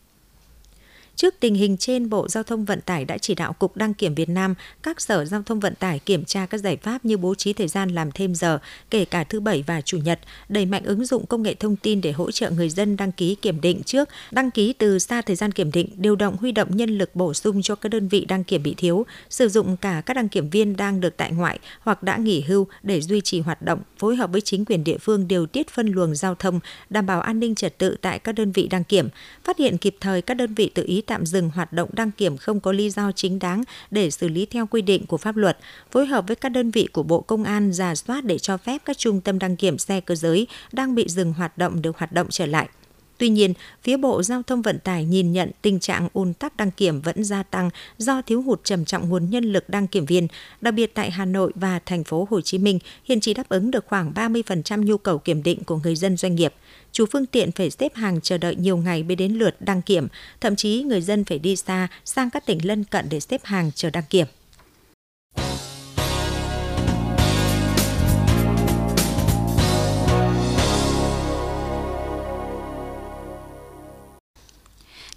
Trước 1.16 1.36
tình 1.40 1.56
hình 1.56 1.78
trên, 1.78 2.10
Bộ 2.10 2.28
Giao 2.28 2.44
thông 2.44 2.66
Vận 2.66 2.82
tải 2.82 3.06
đã 3.06 3.18
chỉ 3.18 3.36
đạo 3.36 3.54
Cục 3.54 3.78
Đăng 3.78 3.94
kiểm 3.94 4.16
Việt 4.16 4.30
Nam, 4.30 4.56
các 4.84 5.02
sở 5.02 5.26
giao 5.26 5.44
thông 5.44 5.60
vận 5.60 5.76
tải 5.76 6.00
kiểm 6.00 6.26
tra 6.26 6.46
các 6.46 6.58
giải 6.58 6.78
pháp 6.78 7.06
như 7.06 7.18
bố 7.18 7.36
trí 7.36 7.54
thời 7.54 7.68
gian 7.68 7.90
làm 7.90 8.12
thêm 8.12 8.36
giờ, 8.36 8.60
kể 8.90 9.06
cả 9.06 9.24
thứ 9.24 9.40
Bảy 9.40 9.64
và 9.68 9.82
Chủ 9.82 9.98
nhật, 9.98 10.20
đẩy 10.50 10.66
mạnh 10.66 10.84
ứng 10.86 11.06
dụng 11.06 11.26
công 11.26 11.44
nghệ 11.44 11.54
thông 11.54 11.76
tin 11.76 12.02
để 12.02 12.12
hỗ 12.12 12.32
trợ 12.32 12.50
người 12.50 12.70
dân 12.70 12.98
đăng 12.98 13.12
ký 13.12 13.36
kiểm 13.36 13.62
định 13.62 13.84
trước, 13.84 14.10
đăng 14.32 14.52
ký 14.52 14.74
từ 14.74 15.00
xa 15.00 15.22
thời 15.22 15.36
gian 15.36 15.52
kiểm 15.52 15.72
định, 15.72 15.90
điều 15.98 16.16
động 16.16 16.38
huy 16.38 16.52
động 16.52 16.78
nhân 16.78 16.98
lực 16.98 17.16
bổ 17.16 17.34
sung 17.34 17.62
cho 17.62 17.76
các 17.76 17.90
đơn 17.90 18.08
vị 18.08 18.26
đăng 18.26 18.44
kiểm 18.44 18.64
bị 18.64 18.74
thiếu, 18.78 19.06
sử 19.30 19.50
dụng 19.50 19.78
cả 19.78 20.02
các 20.06 20.14
đăng 20.14 20.30
kiểm 20.30 20.50
viên 20.50 20.76
đang 20.78 21.02
được 21.02 21.18
tại 21.18 21.32
ngoại 21.32 21.60
hoặc 21.80 22.04
đã 22.04 22.18
nghỉ 22.18 22.42
hưu 22.42 22.68
để 22.84 23.02
duy 23.02 23.22
trì 23.22 23.40
hoạt 23.40 23.62
động, 23.62 23.80
phối 23.98 24.16
hợp 24.16 24.32
với 24.32 24.42
chính 24.42 24.66
quyền 24.66 24.84
địa 24.84 24.98
phương 24.98 25.28
điều 25.28 25.46
tiết 25.46 25.70
phân 25.70 25.88
luồng 25.88 26.16
giao 26.16 26.36
thông, 26.36 26.60
đảm 26.90 27.06
bảo 27.06 27.22
an 27.22 27.40
ninh 27.40 27.56
trật 27.56 27.78
tự 27.78 27.96
tại 28.02 28.20
các 28.20 28.32
đơn 28.32 28.52
vị 28.52 28.68
đăng 28.68 28.84
kiểm, 28.84 29.10
phát 29.44 29.58
hiện 29.58 29.78
kịp 29.78 29.96
thời 30.00 30.22
các 30.22 30.34
đơn 30.34 30.54
vị 30.54 30.72
tự 30.74 30.84
ý 30.88 31.02
tạm 31.06 31.26
dừng 31.26 31.50
hoạt 31.50 31.74
động 31.74 31.90
đăng 31.94 32.12
kiểm 32.12 32.38
không 32.38 32.60
có 32.60 32.72
lý 32.72 32.90
do 32.90 33.12
chính 33.12 33.40
đáng 33.40 33.64
để 33.92 34.12
xử 34.12 34.28
lý 34.28 34.46
theo 34.46 34.66
quy 34.66 34.82
định 34.82 35.06
của 35.06 35.18
pháp 35.18 35.36
luật, 35.36 35.58
phối 35.92 36.06
hợp 36.06 36.28
với 36.28 36.36
các 36.36 36.50
đơn 36.50 36.72
vị 36.72 36.88
của 36.94 37.04
Bộ 37.04 37.22
Công 37.22 37.44
an 37.44 37.74
giả 37.74 37.96
soát 37.96 38.26
để 38.26 38.38
cho 38.38 38.58
phép 38.58 38.82
các 38.86 38.98
trung 38.98 39.22
tâm 39.22 39.40
đăng 39.40 39.56
kiểm 39.56 39.78
xe 39.78 40.02
cơ 40.02 40.16
giới 40.16 40.48
đang 40.72 40.96
bị 40.96 41.08
dừng 41.08 41.34
hoạt 41.34 41.58
động 41.58 41.82
được 41.82 41.98
hoạt 41.98 42.12
động 42.12 42.28
trở 42.30 42.46
lại. 42.46 42.70
Tuy 43.18 43.30
nhiên, 43.30 43.54
phía 43.84 43.98
Bộ 43.98 44.24
Giao 44.24 44.44
thông 44.44 44.62
Vận 44.62 44.80
tải 44.80 45.06
nhìn 45.06 45.32
nhận 45.32 45.52
tình 45.62 45.80
trạng 45.80 46.10
ùn 46.14 46.34
tắc 46.34 46.58
đăng 46.58 46.72
kiểm 46.72 47.02
vẫn 47.02 47.24
gia 47.24 47.44
tăng 47.44 47.70
do 47.98 48.22
thiếu 48.22 48.42
hụt 48.42 48.64
trầm 48.64 48.86
trọng 48.86 49.10
nguồn 49.10 49.30
nhân 49.30 49.44
lực 49.44 49.70
đăng 49.70 49.88
kiểm 49.88 50.06
viên, 50.06 50.28
đặc 50.62 50.74
biệt 50.74 50.94
tại 50.94 51.12
Hà 51.12 51.26
Nội 51.26 51.52
và 51.56 51.80
thành 51.86 52.04
phố 52.04 52.28
Hồ 52.30 52.42
Chí 52.42 52.58
Minh 52.58 52.80
hiện 53.04 53.20
chỉ 53.20 53.34
đáp 53.34 53.50
ứng 53.50 53.72
được 53.72 53.86
khoảng 53.88 54.14
30% 54.14 54.84
nhu 54.84 54.98
cầu 54.98 55.18
kiểm 55.18 55.44
định 55.44 55.64
của 55.64 55.78
người 55.78 55.96
dân 55.96 56.18
doanh 56.18 56.36
nghiệp. 56.36 56.54
Chủ 56.92 57.06
phương 57.12 57.26
tiện 57.26 57.52
phải 57.52 57.70
xếp 57.70 57.96
hàng 57.96 58.22
chờ 58.22 58.38
đợi 58.38 58.56
nhiều 58.56 58.78
ngày 58.78 59.04
mới 59.04 59.16
đến 59.16 59.34
lượt 59.34 59.56
đăng 59.60 59.82
kiểm, 59.82 60.08
thậm 60.42 60.56
chí 60.56 60.84
người 60.84 61.02
dân 61.02 61.24
phải 61.24 61.40
đi 61.40 61.56
xa 61.56 61.88
sang 62.06 62.30
các 62.30 62.46
tỉnh 62.46 62.66
lân 62.66 62.84
cận 62.84 63.06
để 63.10 63.20
xếp 63.20 63.42
hàng 63.44 63.72
chờ 63.76 63.90
đăng 63.90 64.04
kiểm. 64.10 64.28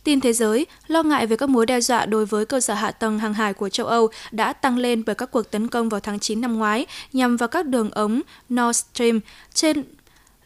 Tin 0.08 0.20
thế 0.20 0.32
giới, 0.32 0.66
lo 0.86 1.02
ngại 1.02 1.26
về 1.26 1.36
các 1.36 1.48
mối 1.48 1.66
đe 1.66 1.80
dọa 1.80 2.06
đối 2.06 2.26
với 2.26 2.46
cơ 2.46 2.60
sở 2.60 2.74
hạ 2.74 2.90
tầng 2.90 3.18
hàng 3.18 3.34
hải 3.34 3.52
của 3.54 3.68
châu 3.68 3.86
Âu 3.86 4.08
đã 4.30 4.52
tăng 4.52 4.76
lên 4.78 5.02
bởi 5.06 5.14
các 5.14 5.30
cuộc 5.30 5.50
tấn 5.50 5.68
công 5.68 5.88
vào 5.88 6.00
tháng 6.00 6.18
9 6.18 6.40
năm 6.40 6.58
ngoái 6.58 6.86
nhằm 7.12 7.36
vào 7.36 7.48
các 7.48 7.66
đường 7.66 7.90
ống 7.90 8.20
Nord 8.54 8.78
Stream 8.78 9.20
trên 9.54 9.84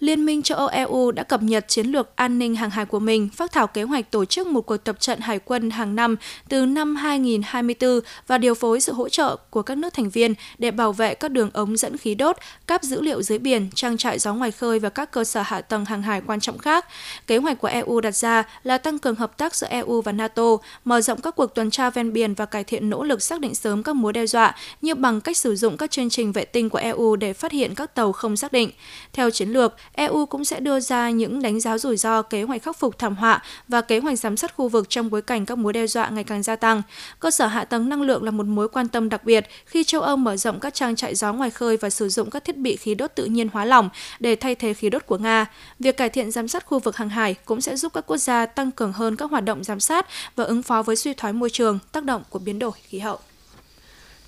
Liên 0.02 0.24
minh 0.24 0.42
châu 0.42 0.58
Âu 0.58 0.66
EU 0.68 1.10
đã 1.10 1.22
cập 1.22 1.42
nhật 1.42 1.68
chiến 1.68 1.86
lược 1.86 2.16
an 2.16 2.38
ninh 2.38 2.54
hàng 2.56 2.70
hải 2.70 2.84
của 2.84 2.98
mình, 2.98 3.28
phát 3.28 3.52
thảo 3.52 3.66
kế 3.66 3.82
hoạch 3.82 4.10
tổ 4.10 4.24
chức 4.24 4.46
một 4.46 4.60
cuộc 4.60 4.76
tập 4.76 5.00
trận 5.00 5.20
hải 5.20 5.38
quân 5.38 5.70
hàng 5.70 5.96
năm 5.96 6.16
từ 6.48 6.66
năm 6.66 6.96
2024 6.96 8.00
và 8.26 8.38
điều 8.38 8.54
phối 8.54 8.80
sự 8.80 8.92
hỗ 8.92 9.08
trợ 9.08 9.36
của 9.50 9.62
các 9.62 9.78
nước 9.78 9.94
thành 9.94 10.10
viên 10.10 10.34
để 10.58 10.70
bảo 10.70 10.92
vệ 10.92 11.14
các 11.14 11.30
đường 11.30 11.50
ống 11.52 11.76
dẫn 11.76 11.96
khí 11.96 12.14
đốt, 12.14 12.36
cáp 12.66 12.82
dữ 12.82 13.00
liệu 13.00 13.22
dưới 13.22 13.38
biển, 13.38 13.70
trang 13.74 13.96
trại 13.96 14.18
gió 14.18 14.34
ngoài 14.34 14.50
khơi 14.50 14.78
và 14.78 14.88
các 14.88 15.10
cơ 15.10 15.24
sở 15.24 15.42
hạ 15.42 15.60
tầng 15.60 15.84
hàng 15.84 16.02
hải 16.02 16.20
quan 16.26 16.40
trọng 16.40 16.58
khác. 16.58 16.86
Kế 17.26 17.36
hoạch 17.36 17.58
của 17.58 17.68
EU 17.68 18.00
đặt 18.00 18.16
ra 18.16 18.44
là 18.62 18.78
tăng 18.78 18.98
cường 18.98 19.14
hợp 19.14 19.38
tác 19.38 19.54
giữa 19.54 19.66
EU 19.66 20.00
và 20.00 20.12
NATO, 20.12 20.56
mở 20.84 21.00
rộng 21.00 21.20
các 21.20 21.36
cuộc 21.36 21.54
tuần 21.54 21.70
tra 21.70 21.90
ven 21.90 22.12
biển 22.12 22.34
và 22.34 22.46
cải 22.46 22.64
thiện 22.64 22.90
nỗ 22.90 23.04
lực 23.04 23.22
xác 23.22 23.40
định 23.40 23.54
sớm 23.54 23.82
các 23.82 23.96
mối 23.96 24.12
đe 24.12 24.26
dọa 24.26 24.54
như 24.82 24.94
bằng 24.94 25.20
cách 25.20 25.36
sử 25.36 25.56
dụng 25.56 25.76
các 25.76 25.90
chương 25.90 26.10
trình 26.10 26.32
vệ 26.32 26.44
tinh 26.44 26.70
của 26.70 26.78
EU 26.78 27.16
để 27.16 27.32
phát 27.32 27.52
hiện 27.52 27.74
các 27.74 27.94
tàu 27.94 28.12
không 28.12 28.36
xác 28.36 28.52
định. 28.52 28.70
Theo 29.12 29.30
chiến 29.30 29.48
lược, 29.48 29.74
EU 29.92 30.26
cũng 30.26 30.44
sẽ 30.44 30.60
đưa 30.60 30.80
ra 30.80 31.10
những 31.10 31.42
đánh 31.42 31.60
giá 31.60 31.78
rủi 31.78 31.96
ro, 31.96 32.22
kế 32.22 32.42
hoạch 32.42 32.62
khắc 32.62 32.76
phục 32.76 32.98
thảm 32.98 33.16
họa 33.16 33.42
và 33.68 33.80
kế 33.80 33.98
hoạch 33.98 34.18
giám 34.18 34.36
sát 34.36 34.54
khu 34.56 34.68
vực 34.68 34.88
trong 34.88 35.10
bối 35.10 35.22
cảnh 35.22 35.46
các 35.46 35.58
mối 35.58 35.72
đe 35.72 35.86
dọa 35.86 36.08
ngày 36.08 36.24
càng 36.24 36.42
gia 36.42 36.56
tăng. 36.56 36.82
Cơ 37.20 37.30
sở 37.30 37.46
hạ 37.46 37.64
tầng 37.64 37.88
năng 37.88 38.02
lượng 38.02 38.22
là 38.22 38.30
một 38.30 38.46
mối 38.46 38.68
quan 38.68 38.88
tâm 38.88 39.08
đặc 39.08 39.24
biệt 39.24 39.46
khi 39.66 39.84
châu 39.84 40.00
Âu 40.00 40.16
mở 40.16 40.36
rộng 40.36 40.60
các 40.60 40.74
trang 40.74 40.96
trại 40.96 41.14
gió 41.14 41.32
ngoài 41.32 41.50
khơi 41.50 41.76
và 41.76 41.90
sử 41.90 42.08
dụng 42.08 42.30
các 42.30 42.44
thiết 42.44 42.56
bị 42.56 42.76
khí 42.76 42.94
đốt 42.94 43.10
tự 43.14 43.24
nhiên 43.24 43.48
hóa 43.52 43.64
lỏng 43.64 43.88
để 44.20 44.36
thay 44.36 44.54
thế 44.54 44.74
khí 44.74 44.90
đốt 44.90 45.06
của 45.06 45.18
Nga. 45.18 45.46
Việc 45.78 45.96
cải 45.96 46.08
thiện 46.08 46.30
giám 46.30 46.48
sát 46.48 46.66
khu 46.66 46.78
vực 46.78 46.96
hàng 46.96 47.08
hải 47.08 47.34
cũng 47.34 47.60
sẽ 47.60 47.76
giúp 47.76 47.92
các 47.92 48.06
quốc 48.06 48.16
gia 48.16 48.46
tăng 48.46 48.70
cường 48.70 48.92
hơn 48.92 49.16
các 49.16 49.30
hoạt 49.30 49.44
động 49.44 49.64
giám 49.64 49.80
sát 49.80 50.06
và 50.36 50.44
ứng 50.44 50.62
phó 50.62 50.82
với 50.82 50.96
suy 50.96 51.14
thoái 51.14 51.32
môi 51.32 51.50
trường, 51.50 51.78
tác 51.92 52.04
động 52.04 52.22
của 52.30 52.38
biến 52.38 52.58
đổi 52.58 52.72
khí 52.88 52.98
hậu. 52.98 53.18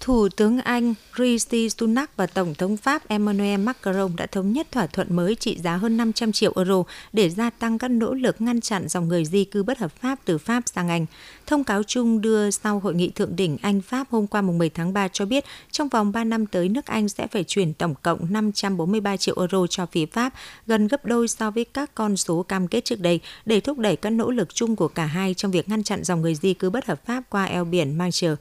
Thủ 0.04 0.28
tướng 0.28 0.60
Anh 0.60 0.94
Rishi 1.18 1.70
Sunak 1.70 2.16
và 2.16 2.26
Tổng 2.26 2.54
thống 2.54 2.76
Pháp 2.76 3.08
Emmanuel 3.08 3.60
Macron 3.60 4.16
đã 4.16 4.26
thống 4.26 4.52
nhất 4.52 4.66
thỏa 4.72 4.86
thuận 4.86 5.16
mới 5.16 5.34
trị 5.34 5.58
giá 5.58 5.76
hơn 5.76 5.96
500 5.96 6.32
triệu 6.32 6.52
euro 6.56 6.82
để 7.12 7.30
gia 7.30 7.50
tăng 7.50 7.78
các 7.78 7.90
nỗ 7.90 8.14
lực 8.14 8.40
ngăn 8.40 8.60
chặn 8.60 8.88
dòng 8.88 9.08
người 9.08 9.24
di 9.24 9.44
cư 9.44 9.62
bất 9.62 9.78
hợp 9.78 9.92
pháp 10.00 10.18
từ 10.24 10.38
Pháp 10.38 10.62
sang 10.66 10.88
Anh. 10.88 11.06
Thông 11.46 11.64
cáo 11.64 11.82
chung 11.82 12.20
đưa 12.20 12.50
sau 12.50 12.78
hội 12.78 12.94
nghị 12.94 13.10
thượng 13.10 13.36
đỉnh 13.36 13.56
Anh-Pháp 13.62 14.06
hôm 14.10 14.26
qua 14.26 14.42
10 14.42 14.70
tháng 14.70 14.92
3 14.92 15.08
cho 15.08 15.24
biết 15.24 15.44
trong 15.70 15.88
vòng 15.88 16.12
3 16.12 16.24
năm 16.24 16.46
tới 16.46 16.68
nước 16.68 16.86
Anh 16.86 17.08
sẽ 17.08 17.26
phải 17.26 17.44
chuyển 17.44 17.74
tổng 17.74 17.94
cộng 18.02 18.32
543 18.32 19.16
triệu 19.16 19.34
euro 19.38 19.66
cho 19.66 19.86
phía 19.86 20.06
Pháp, 20.06 20.32
gần 20.66 20.88
gấp 20.88 21.04
đôi 21.04 21.28
so 21.28 21.50
với 21.50 21.64
các 21.64 21.94
con 21.94 22.16
số 22.16 22.42
cam 22.42 22.68
kết 22.68 22.84
trước 22.84 23.00
đây 23.00 23.20
để 23.46 23.60
thúc 23.60 23.78
đẩy 23.78 23.96
các 23.96 24.10
nỗ 24.10 24.30
lực 24.30 24.54
chung 24.54 24.76
của 24.76 24.88
cả 24.88 25.06
hai 25.06 25.34
trong 25.34 25.50
việc 25.50 25.68
ngăn 25.68 25.82
chặn 25.82 26.04
dòng 26.04 26.20
người 26.20 26.34
di 26.34 26.54
cư 26.54 26.70
bất 26.70 26.86
hợp 26.86 27.06
pháp 27.06 27.22
qua 27.30 27.44
eo 27.44 27.64
biển 27.64 27.98
Manche. 27.98 28.34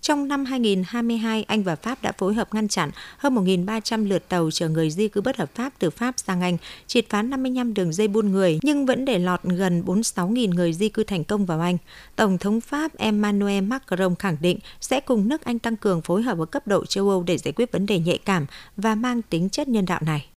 Trong 0.00 0.28
năm 0.28 0.44
2022, 0.44 1.42
Anh 1.42 1.62
và 1.62 1.76
Pháp 1.76 2.02
đã 2.02 2.12
phối 2.12 2.34
hợp 2.34 2.54
ngăn 2.54 2.68
chặn 2.68 2.90
hơn 3.18 3.34
1.300 3.34 4.08
lượt 4.08 4.28
tàu 4.28 4.50
chở 4.50 4.68
người 4.68 4.90
di 4.90 5.08
cư 5.08 5.20
bất 5.20 5.36
hợp 5.36 5.54
pháp 5.54 5.72
từ 5.78 5.90
Pháp 5.90 6.14
sang 6.16 6.40
Anh, 6.40 6.56
triệt 6.86 7.04
phá 7.08 7.22
55 7.22 7.74
đường 7.74 7.92
dây 7.92 8.08
buôn 8.08 8.32
người, 8.32 8.58
nhưng 8.62 8.86
vẫn 8.86 9.04
để 9.04 9.18
lọt 9.18 9.42
gần 9.42 9.82
46.000 9.86 10.54
người 10.54 10.72
di 10.72 10.88
cư 10.88 11.04
thành 11.04 11.24
công 11.24 11.46
vào 11.46 11.60
Anh. 11.60 11.78
Tổng 12.16 12.38
thống 12.38 12.60
Pháp 12.60 12.96
Emmanuel 12.96 13.64
Macron 13.64 14.14
khẳng 14.16 14.36
định 14.40 14.58
sẽ 14.80 15.00
cùng 15.00 15.28
nước 15.28 15.44
Anh 15.44 15.58
tăng 15.58 15.76
cường 15.76 16.02
phối 16.02 16.22
hợp 16.22 16.38
ở 16.38 16.44
cấp 16.44 16.66
độ 16.66 16.86
châu 16.86 17.08
Âu 17.08 17.22
để 17.22 17.38
giải 17.38 17.52
quyết 17.52 17.72
vấn 17.72 17.86
đề 17.86 17.98
nhạy 17.98 18.18
cảm 18.18 18.46
và 18.76 18.94
mang 18.94 19.22
tính 19.22 19.48
chất 19.48 19.68
nhân 19.68 19.86
đạo 19.86 20.00
này. 20.02 20.33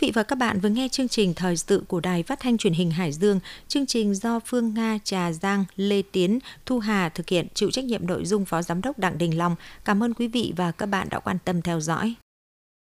Vị 0.00 0.10
và 0.14 0.22
các 0.22 0.36
bạn 0.36 0.60
vừa 0.60 0.68
nghe 0.68 0.88
chương 0.88 1.08
trình 1.08 1.34
thời 1.34 1.56
sự 1.56 1.82
của 1.88 2.00
Đài 2.00 2.22
Phát 2.22 2.40
thanh 2.40 2.58
Truyền 2.58 2.72
hình 2.72 2.90
Hải 2.90 3.12
Dương. 3.12 3.40
Chương 3.68 3.86
trình 3.86 4.14
do 4.14 4.40
Phương 4.46 4.74
Nga, 4.74 4.98
Trà 5.04 5.32
Giang, 5.32 5.64
Lê 5.76 6.02
Tiến, 6.12 6.38
Thu 6.66 6.78
Hà 6.78 7.08
thực 7.08 7.28
hiện, 7.28 7.46
chịu 7.54 7.70
trách 7.70 7.84
nhiệm 7.84 8.06
nội 8.06 8.24
dung 8.24 8.44
Phó 8.44 8.62
Giám 8.62 8.80
đốc 8.80 8.98
Đặng 8.98 9.18
Đình 9.18 9.38
Long. 9.38 9.56
Cảm 9.84 10.02
ơn 10.02 10.14
quý 10.14 10.28
vị 10.28 10.52
và 10.56 10.70
các 10.72 10.86
bạn 10.86 11.08
đã 11.10 11.18
quan 11.18 11.38
tâm 11.44 11.62
theo 11.62 11.80
dõi. 11.80 12.14